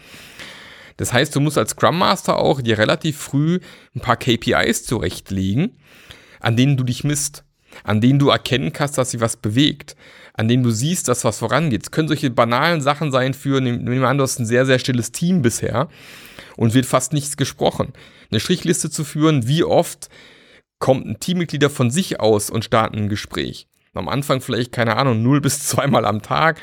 Das 0.96 1.12
heißt, 1.12 1.34
du 1.34 1.40
musst 1.40 1.58
als 1.58 1.70
Scrum 1.70 1.98
Master 1.98 2.38
auch 2.38 2.60
dir 2.60 2.78
relativ 2.78 3.18
früh 3.18 3.58
ein 3.94 4.00
paar 4.00 4.16
KPIs 4.16 4.84
zurechtlegen, 4.84 5.76
an 6.40 6.56
denen 6.56 6.76
du 6.76 6.84
dich 6.84 7.04
misst, 7.04 7.42
an 7.82 8.00
denen 8.00 8.18
du 8.18 8.28
erkennen 8.28 8.72
kannst, 8.72 8.98
dass 8.98 9.10
sich 9.10 9.20
was 9.20 9.36
bewegt, 9.36 9.96
an 10.34 10.46
denen 10.46 10.62
du 10.62 10.70
siehst, 10.70 11.08
dass 11.08 11.24
was 11.24 11.38
vorangeht. 11.38 11.82
Es 11.84 11.90
können 11.90 12.08
solche 12.08 12.30
banalen 12.30 12.80
Sachen 12.80 13.10
sein 13.10 13.34
für, 13.34 13.60
nehmen 13.60 13.86
wir 13.88 14.08
an, 14.08 14.18
du 14.18 14.24
hast 14.24 14.38
ein 14.38 14.46
sehr, 14.46 14.66
sehr 14.66 14.78
stilles 14.78 15.10
Team 15.10 15.42
bisher 15.42 15.88
und 16.56 16.74
wird 16.74 16.86
fast 16.86 17.12
nichts 17.12 17.36
gesprochen. 17.36 17.92
Eine 18.30 18.40
Strichliste 18.40 18.90
zu 18.90 19.04
führen, 19.04 19.48
wie 19.48 19.64
oft 19.64 20.08
kommt 20.84 21.06
ein 21.06 21.18
Teammitglieder 21.18 21.70
von 21.70 21.90
sich 21.90 22.20
aus 22.20 22.50
und 22.50 22.62
starten 22.62 22.98
ein 22.98 23.08
Gespräch. 23.08 23.68
Am 23.94 24.06
Anfang 24.06 24.42
vielleicht, 24.42 24.70
keine 24.70 24.96
Ahnung, 24.96 25.22
null 25.22 25.40
bis 25.40 25.66
zweimal 25.66 26.04
am 26.04 26.20
Tag 26.20 26.60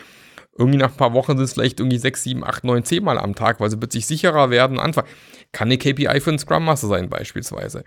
irgendwie 0.58 0.78
nach 0.78 0.92
ein 0.92 0.98
paar 0.98 1.14
Wochen 1.14 1.38
sind 1.38 1.46
es 1.46 1.54
vielleicht 1.54 1.80
irgendwie 1.80 1.98
sechs, 1.98 2.24
sieben, 2.24 2.44
acht, 2.44 2.64
neun, 2.64 2.84
zehn 2.84 3.04
Mal 3.04 3.18
am 3.18 3.34
Tag, 3.36 3.60
weil 3.60 3.72
sie 3.72 3.78
plötzlich 3.78 4.06
sicherer 4.06 4.52
werden. 4.52 4.80
Anfang 4.80 5.06
kann 5.54 5.70
eine 5.70 5.78
KPI 5.78 6.20
für 6.20 6.30
einen 6.30 6.40
Scrum 6.40 6.66
Master 6.66 6.88
sein, 6.88 7.10
beispielsweise. 7.10 7.84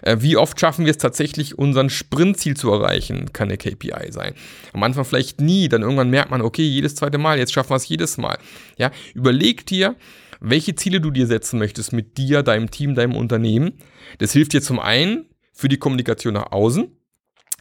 Äh, 0.00 0.16
wie 0.20 0.38
oft 0.38 0.58
schaffen 0.58 0.86
wir 0.86 0.90
es 0.90 0.98
tatsächlich, 0.98 1.58
unseren 1.58 1.90
Sprintziel 1.90 2.56
zu 2.56 2.72
erreichen, 2.72 3.32
kann 3.32 3.48
eine 3.48 3.58
KPI 3.58 4.10
sein. 4.10 4.34
Am 4.72 4.82
Anfang 4.82 5.04
vielleicht 5.04 5.40
nie, 5.40 5.68
dann 5.68 5.82
irgendwann 5.82 6.08
merkt 6.08 6.30
man, 6.30 6.40
okay, 6.40 6.62
jedes 6.62 6.94
zweite 6.94 7.18
Mal, 7.18 7.38
jetzt 7.38 7.52
schaffen 7.52 7.70
wir 7.70 7.76
es 7.76 7.88
jedes 7.88 8.16
Mal. 8.16 8.38
Ja, 8.78 8.90
überleg 9.14 9.66
dir, 9.66 9.96
welche 10.40 10.76
Ziele 10.76 11.00
du 11.00 11.10
dir 11.10 11.26
setzen 11.26 11.58
möchtest 11.58 11.92
mit 11.92 12.16
dir, 12.16 12.42
deinem 12.42 12.70
Team, 12.70 12.94
deinem 12.94 13.16
Unternehmen. 13.16 13.72
Das 14.18 14.32
hilft 14.32 14.52
dir 14.52 14.62
zum 14.62 14.78
einen 14.78 15.26
für 15.54 15.68
die 15.68 15.78
Kommunikation 15.78 16.34
nach 16.34 16.52
außen, 16.52 16.90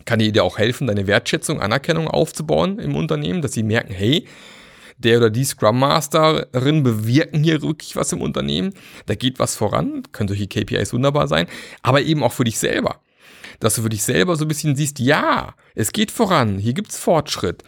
kann 0.05 0.19
dir 0.19 0.43
auch 0.43 0.57
helfen, 0.57 0.87
deine 0.87 1.07
Wertschätzung, 1.07 1.61
Anerkennung 1.61 2.07
aufzubauen 2.07 2.79
im 2.79 2.95
Unternehmen, 2.95 3.41
dass 3.41 3.53
sie 3.53 3.63
merken, 3.63 3.93
hey, 3.93 4.27
der 4.97 5.17
oder 5.17 5.29
die 5.29 5.45
Scrum 5.45 5.79
Masterin 5.79 6.83
bewirken 6.83 7.43
hier 7.43 7.61
wirklich 7.61 7.95
was 7.95 8.11
im 8.11 8.21
Unternehmen. 8.21 8.73
Da 9.05 9.15
geht 9.15 9.39
was 9.39 9.55
voran, 9.55 10.03
können 10.11 10.27
solche 10.27 10.47
KPIs 10.47 10.93
wunderbar 10.93 11.27
sein, 11.27 11.47
aber 11.81 12.01
eben 12.01 12.23
auch 12.23 12.33
für 12.33 12.43
dich 12.43 12.59
selber. 12.59 13.01
Dass 13.59 13.75
du 13.75 13.83
für 13.83 13.89
dich 13.89 14.03
selber 14.03 14.35
so 14.35 14.45
ein 14.45 14.47
bisschen 14.47 14.75
siehst, 14.75 14.99
ja, 14.99 15.55
es 15.75 15.91
geht 15.91 16.11
voran, 16.11 16.57
hier 16.57 16.73
gibt 16.73 16.91
es 16.91 16.97
Fortschritt. 16.97 17.63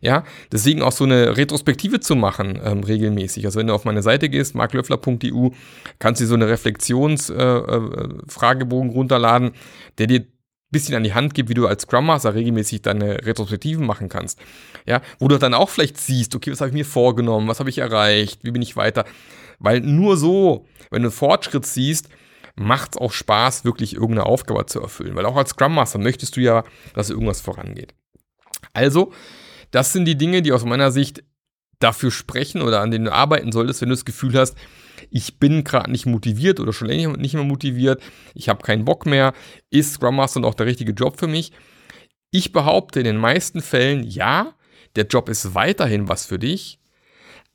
Ja, 0.00 0.24
deswegen 0.52 0.82
auch 0.82 0.92
so 0.92 1.02
eine 1.04 1.36
Retrospektive 1.36 1.98
zu 2.00 2.16
machen, 2.16 2.60
ähm, 2.64 2.84
regelmäßig. 2.84 3.44
Also 3.46 3.58
wenn 3.58 3.66
du 3.66 3.74
auf 3.74 3.84
meine 3.84 4.02
Seite 4.02 4.28
gehst, 4.28 4.54
marklöffler.eu, 4.54 5.48
kannst 5.98 6.20
du 6.20 6.26
so 6.26 6.34
eine 6.34 6.48
Reflexionsfragebogen 6.48 8.90
äh, 8.90 8.92
äh, 8.92 8.96
runterladen, 8.96 9.52
der 9.98 10.06
dir 10.06 10.26
bisschen 10.70 10.94
an 10.94 11.04
die 11.04 11.14
Hand 11.14 11.34
gibt, 11.34 11.48
wie 11.48 11.54
du 11.54 11.66
als 11.66 11.82
Scrum 11.82 12.06
Master 12.06 12.34
regelmäßig 12.34 12.82
deine 12.82 13.24
Retrospektiven 13.24 13.86
machen 13.86 14.08
kannst. 14.08 14.38
Ja, 14.86 15.00
wo 15.18 15.28
du 15.28 15.38
dann 15.38 15.54
auch 15.54 15.70
vielleicht 15.70 15.96
siehst, 15.96 16.34
okay, 16.34 16.52
was 16.52 16.60
habe 16.60 16.68
ich 16.68 16.74
mir 16.74 16.84
vorgenommen, 16.84 17.48
was 17.48 17.60
habe 17.60 17.70
ich 17.70 17.78
erreicht, 17.78 18.44
wie 18.44 18.50
bin 18.50 18.62
ich 18.62 18.76
weiter? 18.76 19.04
Weil 19.58 19.80
nur 19.80 20.16
so, 20.16 20.66
wenn 20.90 21.02
du 21.02 21.10
Fortschritt 21.10 21.64
siehst, 21.64 22.08
macht 22.54 22.94
es 22.94 23.00
auch 23.00 23.12
Spaß, 23.12 23.64
wirklich 23.64 23.94
irgendeine 23.94 24.26
Aufgabe 24.26 24.66
zu 24.66 24.80
erfüllen. 24.80 25.14
Weil 25.14 25.26
auch 25.26 25.36
als 25.36 25.50
Scrum 25.50 25.74
Master 25.74 25.98
möchtest 25.98 26.36
du 26.36 26.40
ja, 26.40 26.64
dass 26.94 27.10
irgendwas 27.10 27.40
vorangeht. 27.40 27.94
Also, 28.72 29.12
das 29.70 29.92
sind 29.92 30.04
die 30.04 30.16
Dinge, 30.16 30.42
die 30.42 30.52
aus 30.52 30.64
meiner 30.64 30.90
Sicht 30.90 31.22
dafür 31.78 32.10
sprechen 32.10 32.62
oder 32.62 32.80
an 32.80 32.90
denen 32.90 33.06
du 33.06 33.12
arbeiten 33.12 33.52
solltest, 33.52 33.80
wenn 33.80 33.88
du 33.88 33.94
das 33.94 34.04
Gefühl 34.04 34.34
hast, 34.34 34.56
ich 35.10 35.38
bin 35.38 35.64
gerade 35.64 35.90
nicht 35.90 36.06
motiviert 36.06 36.60
oder 36.60 36.72
schon 36.72 36.88
länger 36.88 37.16
nicht 37.16 37.34
mehr 37.34 37.44
motiviert, 37.44 38.02
ich 38.34 38.48
habe 38.48 38.64
keinen 38.64 38.84
Bock 38.84 39.06
mehr, 39.06 39.32
ist 39.70 39.94
Scrum 39.94 40.16
Master 40.16 40.40
noch 40.40 40.54
der 40.54 40.66
richtige 40.66 40.92
Job 40.92 41.18
für 41.18 41.28
mich? 41.28 41.52
Ich 42.30 42.52
behaupte 42.52 42.98
in 42.98 43.04
den 43.04 43.16
meisten 43.16 43.62
Fällen, 43.62 44.02
ja, 44.02 44.54
der 44.96 45.06
Job 45.06 45.28
ist 45.28 45.54
weiterhin 45.54 46.08
was 46.08 46.26
für 46.26 46.38
dich, 46.38 46.80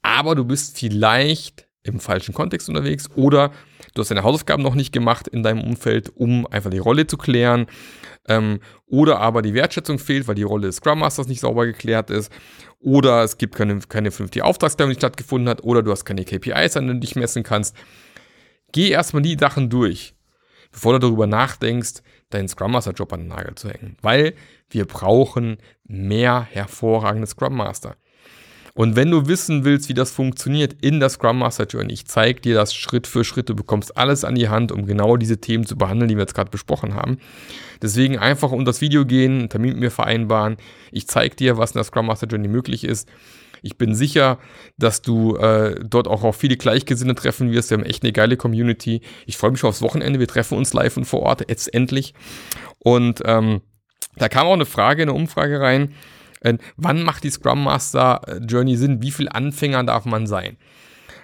aber 0.02 0.36
du 0.36 0.46
bist 0.46 0.78
vielleicht 0.80 1.68
im 1.84 2.00
falschen 2.00 2.34
Kontext 2.34 2.70
unterwegs 2.70 3.10
oder 3.16 3.52
du 3.94 4.02
hast 4.02 4.10
deine 4.10 4.24
Hausaufgaben 4.24 4.64
noch 4.64 4.76
nicht 4.76 4.94
gemacht 4.94 5.28
in 5.28 5.44
deinem 5.44 5.62
Umfeld, 5.62 6.12
um 6.16 6.48
einfach 6.48 6.70
die 6.70 6.78
Rolle 6.78 7.08
zu 7.08 7.18
klären. 7.18 7.68
Ähm, 8.28 8.60
oder 8.86 9.20
aber 9.20 9.42
die 9.42 9.54
Wertschätzung 9.54 10.00
fehlt, 10.00 10.28
weil 10.28 10.36
die 10.36 10.44
Rolle 10.44 10.68
des 10.68 10.78
Scrum 10.78 11.00
Masters 11.00 11.28
nicht 11.28 11.42
sauber 11.42 11.66
geklärt 11.66 12.10
ist 12.10 12.32
oder 12.84 13.24
es 13.24 13.38
gibt 13.38 13.56
keine, 13.56 13.80
keine 13.80 14.12
vernünftige 14.12 14.46
Auftragsklärung, 14.46 14.94
die 14.94 15.00
stattgefunden 15.00 15.50
hat, 15.50 15.64
oder 15.64 15.82
du 15.82 15.92
hast 15.92 16.06
keine 16.06 16.26
KPIs, 16.26 16.76
an 16.78 16.88
denen 16.88 17.00
du 17.00 17.08
dich 17.08 17.16
messen 17.16 17.44
kannst. 17.44 17.76
Geh 18.74 18.90
erstmal 18.90 19.22
die 19.22 19.38
Sachen 19.40 19.70
durch, 19.70 20.16
bevor 20.72 20.94
du 20.94 21.00
darüber 21.00 21.26
nachdenkst, 21.26 22.02
deinen 22.30 22.50
Scrum 22.50 22.72
Master 22.72 22.92
Job 22.92 23.14
an 23.14 23.22
den 23.22 23.30
Nagel 23.30 23.56
zu 23.56 23.70
hängen. 23.70 23.98
Weil 24.02 24.34
wir 24.70 24.86
brauchen 24.86 25.58
mehr 25.86 26.42
hervorragende 26.50 27.28
Scrum 27.28 27.56
Master. 27.56 27.96
Und 28.76 28.96
wenn 28.96 29.12
du 29.12 29.28
wissen 29.28 29.66
willst, 29.66 29.88
wie 29.88 29.94
das 29.94 30.10
funktioniert 30.10 30.74
in 30.82 31.00
der 31.00 31.10
Scrum 31.10 31.38
Master 31.38 31.66
Journey, 31.68 31.94
ich 31.94 32.08
zeige 32.08 32.42
dir 32.42 32.56
das 32.56 32.74
Schritt 32.74 33.06
für 33.06 33.24
Schritt. 33.24 33.48
Du 33.48 33.56
bekommst 33.56 33.96
alles 33.98 34.24
an 34.24 34.34
die 34.34 34.50
Hand, 34.50 34.72
um 34.72 34.88
genau 34.88 35.16
diese 35.16 35.40
Themen 35.40 35.66
zu 35.66 35.78
behandeln, 35.78 36.10
die 36.10 36.16
wir 36.16 36.24
jetzt 36.24 36.34
gerade 36.34 36.50
besprochen 36.50 36.96
haben. 36.96 37.20
Deswegen 37.84 38.18
einfach 38.18 38.52
um 38.52 38.66
das 38.66 38.82
Video 38.82 39.06
gehen, 39.06 39.40
einen 39.40 39.50
Termin 39.50 39.74
mit 39.74 39.80
mir 39.80 39.92
vereinbaren. 39.92 40.58
Ich 40.92 41.08
zeige 41.08 41.36
dir, 41.36 41.58
was 41.58 41.72
in 41.72 41.78
der 41.78 41.84
Scrum 41.84 42.08
Master 42.08 42.26
Journey 42.26 42.48
möglich 42.48 42.84
ist. 42.84 43.08
Ich 43.62 43.78
bin 43.78 43.94
sicher, 43.94 44.40
dass 44.78 45.04
du 45.04 45.38
äh, 45.38 45.80
dort 45.86 46.08
auch 46.08 46.24
auf 46.24 46.36
viele 46.36 46.58
Gleichgesinnte 46.58 47.16
treffen 47.16 47.52
wirst. 47.52 47.70
Wir 47.70 47.78
haben 47.78 47.86
echt 47.86 48.04
eine 48.04 48.12
geile 48.12 48.38
Community. 48.38 49.02
Ich 49.28 49.38
freue 49.38 49.52
mich 49.52 49.60
schon 49.60 49.70
aufs 49.70 49.82
Wochenende. 49.84 50.20
Wir 50.20 50.28
treffen 50.28 50.58
uns 50.58 50.74
live 50.74 50.98
und 50.98 51.06
vor 51.06 51.22
Ort, 51.22 51.48
jetzt 51.48 51.74
endlich. 51.74 52.14
Und 52.80 53.22
ähm, 53.26 53.62
da 54.18 54.30
kam 54.30 54.48
auch 54.48 54.54
eine 54.54 54.66
Frage, 54.66 55.04
eine 55.04 55.14
Umfrage 55.14 55.62
rein. 55.62 55.94
Äh, 56.44 56.58
wann 56.78 57.02
macht 57.02 57.24
die 57.24 57.32
Scrum 57.32 57.64
Master 57.64 58.22
äh, 58.28 58.38
Journey 58.46 58.78
Sinn? 58.78 59.02
Wie 59.02 59.12
viel 59.12 59.30
Anfänger 59.30 59.84
darf 59.84 60.06
man 60.06 60.28
sein? 60.28 60.58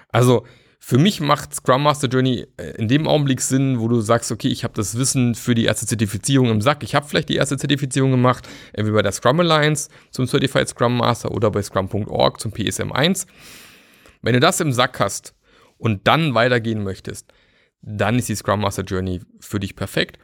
Also 0.08 0.44
für 0.82 0.98
mich 0.98 1.20
macht 1.20 1.54
Scrum 1.54 1.82
Master 1.82 2.08
Journey 2.08 2.46
äh, 2.56 2.70
in 2.72 2.88
dem 2.88 3.06
Augenblick 3.06 3.42
Sinn, 3.42 3.78
wo 3.80 3.86
du 3.86 4.00
sagst, 4.00 4.32
okay, 4.32 4.48
ich 4.48 4.64
habe 4.64 4.74
das 4.74 4.98
Wissen 4.98 5.34
für 5.34 5.54
die 5.54 5.66
erste 5.66 5.86
Zertifizierung 5.86 6.50
im 6.50 6.62
Sack. 6.62 6.82
Ich 6.82 6.94
habe 6.94 7.06
vielleicht 7.06 7.28
die 7.28 7.36
erste 7.36 7.58
Zertifizierung 7.58 8.10
gemacht, 8.10 8.48
entweder 8.72 8.96
bei 8.96 9.02
der 9.02 9.12
Scrum 9.12 9.40
Alliance 9.40 9.90
zum 10.10 10.26
Certified 10.26 10.68
Scrum 10.68 10.96
Master 10.96 11.30
oder 11.32 11.50
bei 11.50 11.62
scrum.org 11.62 12.40
zum 12.40 12.50
PSM 12.50 12.92
1. 12.92 13.26
Wenn 14.22 14.32
du 14.32 14.40
das 14.40 14.60
im 14.60 14.72
Sack 14.72 14.98
hast 15.00 15.34
und 15.76 16.06
dann 16.06 16.34
weitergehen 16.34 16.82
möchtest, 16.82 17.32
dann 17.82 18.18
ist 18.18 18.28
die 18.28 18.34
Scrum 18.34 18.60
Master 18.60 18.82
Journey 18.82 19.20
für 19.38 19.60
dich 19.60 19.76
perfekt. 19.76 20.18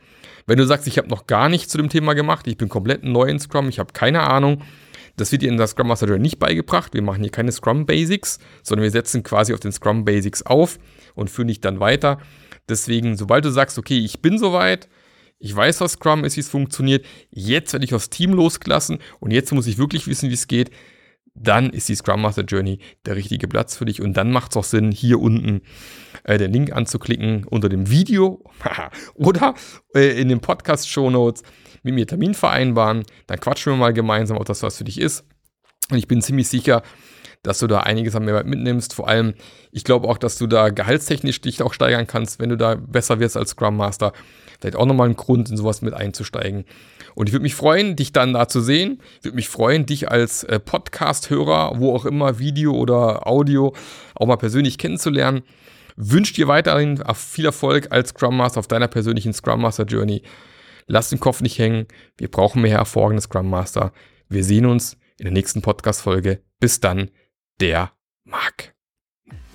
Wenn 0.47 0.59
du 0.59 0.65
sagst, 0.65 0.87
ich 0.87 0.97
habe 0.97 1.09
noch 1.09 1.27
gar 1.27 1.49
nichts 1.49 1.73
zu 1.73 1.79
dem 1.79 1.91
Thema 1.91 2.15
gemacht, 2.15 2.47
ich 2.47 2.57
bin 2.57 2.69
komplett 2.69 3.05
neu 3.05 3.25
in 3.25 3.41
Scrum, 3.41 3.69
ich 3.69 3.79
habe 3.79 3.93
keine 3.93 4.23
Ahnung, 4.23 4.63
das 5.17 5.33
wird 5.33 5.43
dir 5.43 5.49
in 5.49 5.57
der 5.57 5.67
Scrum 5.67 5.89
Master 5.89 6.07
Journey 6.07 6.23
nicht 6.23 6.39
beigebracht. 6.39 6.95
Wir 6.95 7.03
machen 7.03 7.23
hier 7.23 7.31
keine 7.31 7.53
Scrum 7.53 7.87
Basics, 7.87 8.39
sondern 8.63 8.85
wir 8.85 8.91
setzen 8.91 9.23
quasi 9.23 9.55
auf 9.55 9.61
den 9.61 9.73
Scrum 9.73 10.05
Basics 10.05 10.43
auf 10.43 10.79
und 11.15 11.31
führen 11.31 11.49
dich 11.49 11.61
dann 11.61 11.81
weiter. 11.81 12.19
Deswegen, 12.69 13.17
sobald 13.17 13.45
du 13.45 13.51
sagst, 13.51 13.79
okay, 13.79 13.99
ich 13.99 14.21
bin 14.21 14.39
soweit, 14.39 14.89
ich 15.39 15.55
weiß, 15.55 15.81
was 15.81 15.93
Scrum 15.93 16.25
ist, 16.25 16.37
wie 16.37 16.41
es 16.41 16.49
funktioniert, 16.49 17.05
jetzt 17.31 17.73
werde 17.73 17.85
ich 17.85 17.95
aufs 17.95 18.11
Team 18.11 18.33
losgelassen 18.33 18.99
und 19.21 19.31
jetzt 19.31 19.53
muss 19.53 19.67
ich 19.67 19.79
wirklich 19.79 20.07
wissen, 20.07 20.31
wie 20.31 20.35
es 20.35 20.49
geht, 20.49 20.71
dann 21.35 21.71
ist 21.71 21.89
die 21.89 21.95
Scrum 21.95 22.23
Master 22.23 22.45
Journey 22.45 22.79
der 23.05 23.17
richtige 23.17 23.47
Platz 23.47 23.77
für 23.77 23.85
dich 23.85 24.01
und 24.01 24.15
dann 24.15 24.33
macht 24.33 24.53
es 24.53 24.57
auch 24.57 24.65
Sinn, 24.65 24.91
hier 24.91 25.21
unten 25.21 25.61
äh, 26.27 26.39
den 26.39 26.53
Link 26.53 26.73
anzuklicken 26.73 27.45
unter 27.45 27.69
dem 27.69 27.89
Video 27.89 28.43
oder 29.15 29.55
äh, 29.95 30.21
in 30.21 30.29
den 30.29 30.41
Podcast-Show 30.41 31.11
Notes 31.11 31.43
mit 31.83 31.95
mir 31.95 32.07
Termin 32.07 32.35
vereinbaren, 32.35 33.05
dann 33.29 33.41
quatschen 33.41 33.73
wir 33.73 33.77
mal 33.77 33.93
gemeinsam, 33.93 34.37
ob 34.37 34.45
das 34.45 34.63
was 34.63 34.77
für 34.77 34.85
dich 34.85 35.01
ist. 35.01 35.25
Und 35.91 35.99
ich 35.99 36.09
bin 36.09 36.21
ziemlich 36.21 36.49
sicher, 36.49 36.83
dass 37.45 37.61
du 37.61 37.69
da 37.69 37.81
einiges 37.81 38.17
an 38.17 38.25
Mehrwert 38.25 38.47
mitnimmst. 38.47 38.93
Vor 38.93 39.09
allem, 39.09 39.35
ich 39.71 39.85
glaube 39.85 40.09
auch, 40.09 40.19
dass 40.19 40.37
du 40.37 40.49
da 40.49 40.71
gehaltstechnisch 40.71 41.41
dich 41.41 41.63
auch 41.63 41.73
steigern 41.73 42.09
kannst, 42.09 42.41
wenn 42.41 42.51
du 42.51 42.57
da 42.57 42.75
besser 42.75 43.21
wirst 43.21 43.37
als 43.37 43.51
Scrum 43.51 43.77
Master. 43.77 44.13
Vielleicht 44.61 44.75
auch 44.75 44.87
nochmal 44.87 45.09
ein 45.09 45.17
Grund, 45.17 45.49
in 45.49 45.57
sowas 45.57 45.81
mit 45.81 45.95
einzusteigen. 45.95 46.65
Und 47.15 47.29
ich 47.29 47.33
würde 47.33 47.45
mich 47.45 47.55
freuen, 47.55 47.95
dich 47.95 48.11
dann 48.11 48.33
da 48.33 48.49
zu 48.49 48.61
sehen. 48.61 49.01
Ich 49.19 49.27
würde 49.27 49.37
mich 49.37 49.49
freuen, 49.49 49.87
dich 49.87 50.11
als 50.11 50.43
äh, 50.43 50.59
Podcast-Hörer, 50.59 51.79
wo 51.79 51.95
auch 51.95 52.05
immer, 52.05 52.41
Video 52.41 52.73
oder 52.73 53.29
Audio, 53.29 53.75
auch 54.17 54.27
mal 54.27 54.37
persönlich 54.37 54.77
kennenzulernen. 54.77 55.43
Wünsche 55.97 56.35
dir 56.35 56.47
weiterhin 56.47 57.03
viel 57.15 57.47
Erfolg 57.47 57.91
als 57.91 58.11
Scrum 58.11 58.37
Master 58.37 58.61
auf 58.61 58.69
deiner 58.69 58.89
persönlichen 58.89 59.33
Scrum 59.33 59.63
Master 59.63 59.85
Journey. 59.85 60.23
Lass 60.87 61.09
den 61.09 61.21
Kopf 61.21 61.41
nicht 61.41 61.59
hängen. 61.59 61.87
Wir 62.17 62.31
brauchen 62.31 62.63
mehr 62.63 62.73
hervorragende 62.73 63.23
Scrum 63.23 63.49
Master. 63.49 63.93
Wir 64.29 64.45
sehen 64.45 64.67
uns 64.67 64.97
in 65.19 65.25
der 65.25 65.33
nächsten 65.33 65.63
Podcast-Folge. 65.63 66.43
Bis 66.61 66.81
dann, 66.81 67.11
der 67.61 67.93
Marc. 68.25 68.75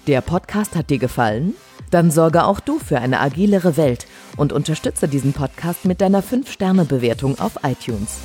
Der 0.08 0.22
Podcast 0.22 0.76
hat 0.76 0.90
dir 0.90 0.98
gefallen? 0.98 1.54
Dann 1.92 2.10
sorge 2.10 2.46
auch 2.46 2.60
du 2.60 2.80
für 2.80 2.98
eine 3.00 3.20
agilere 3.20 3.78
Welt 3.78 4.08
und 4.36 4.52
unterstütze 4.52 5.08
diesen 5.08 5.34
Podcast 5.34 5.86
mit 5.86 6.02
deiner 6.02 6.24
5-Sterne-Bewertung 6.24 7.40
auf 7.40 7.60
iTunes. 7.64 8.18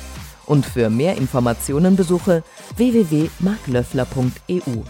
Und 0.45 0.65
für 0.65 0.89
mehr 0.89 1.17
Informationen 1.17 1.95
besuche 1.95 2.43
www.marklöffler.eu. 2.77 4.81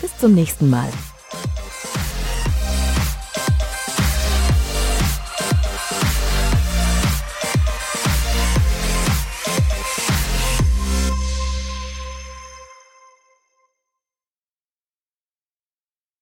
Bis 0.00 0.18
zum 0.18 0.34
nächsten 0.34 0.68
Mal. 0.68 0.90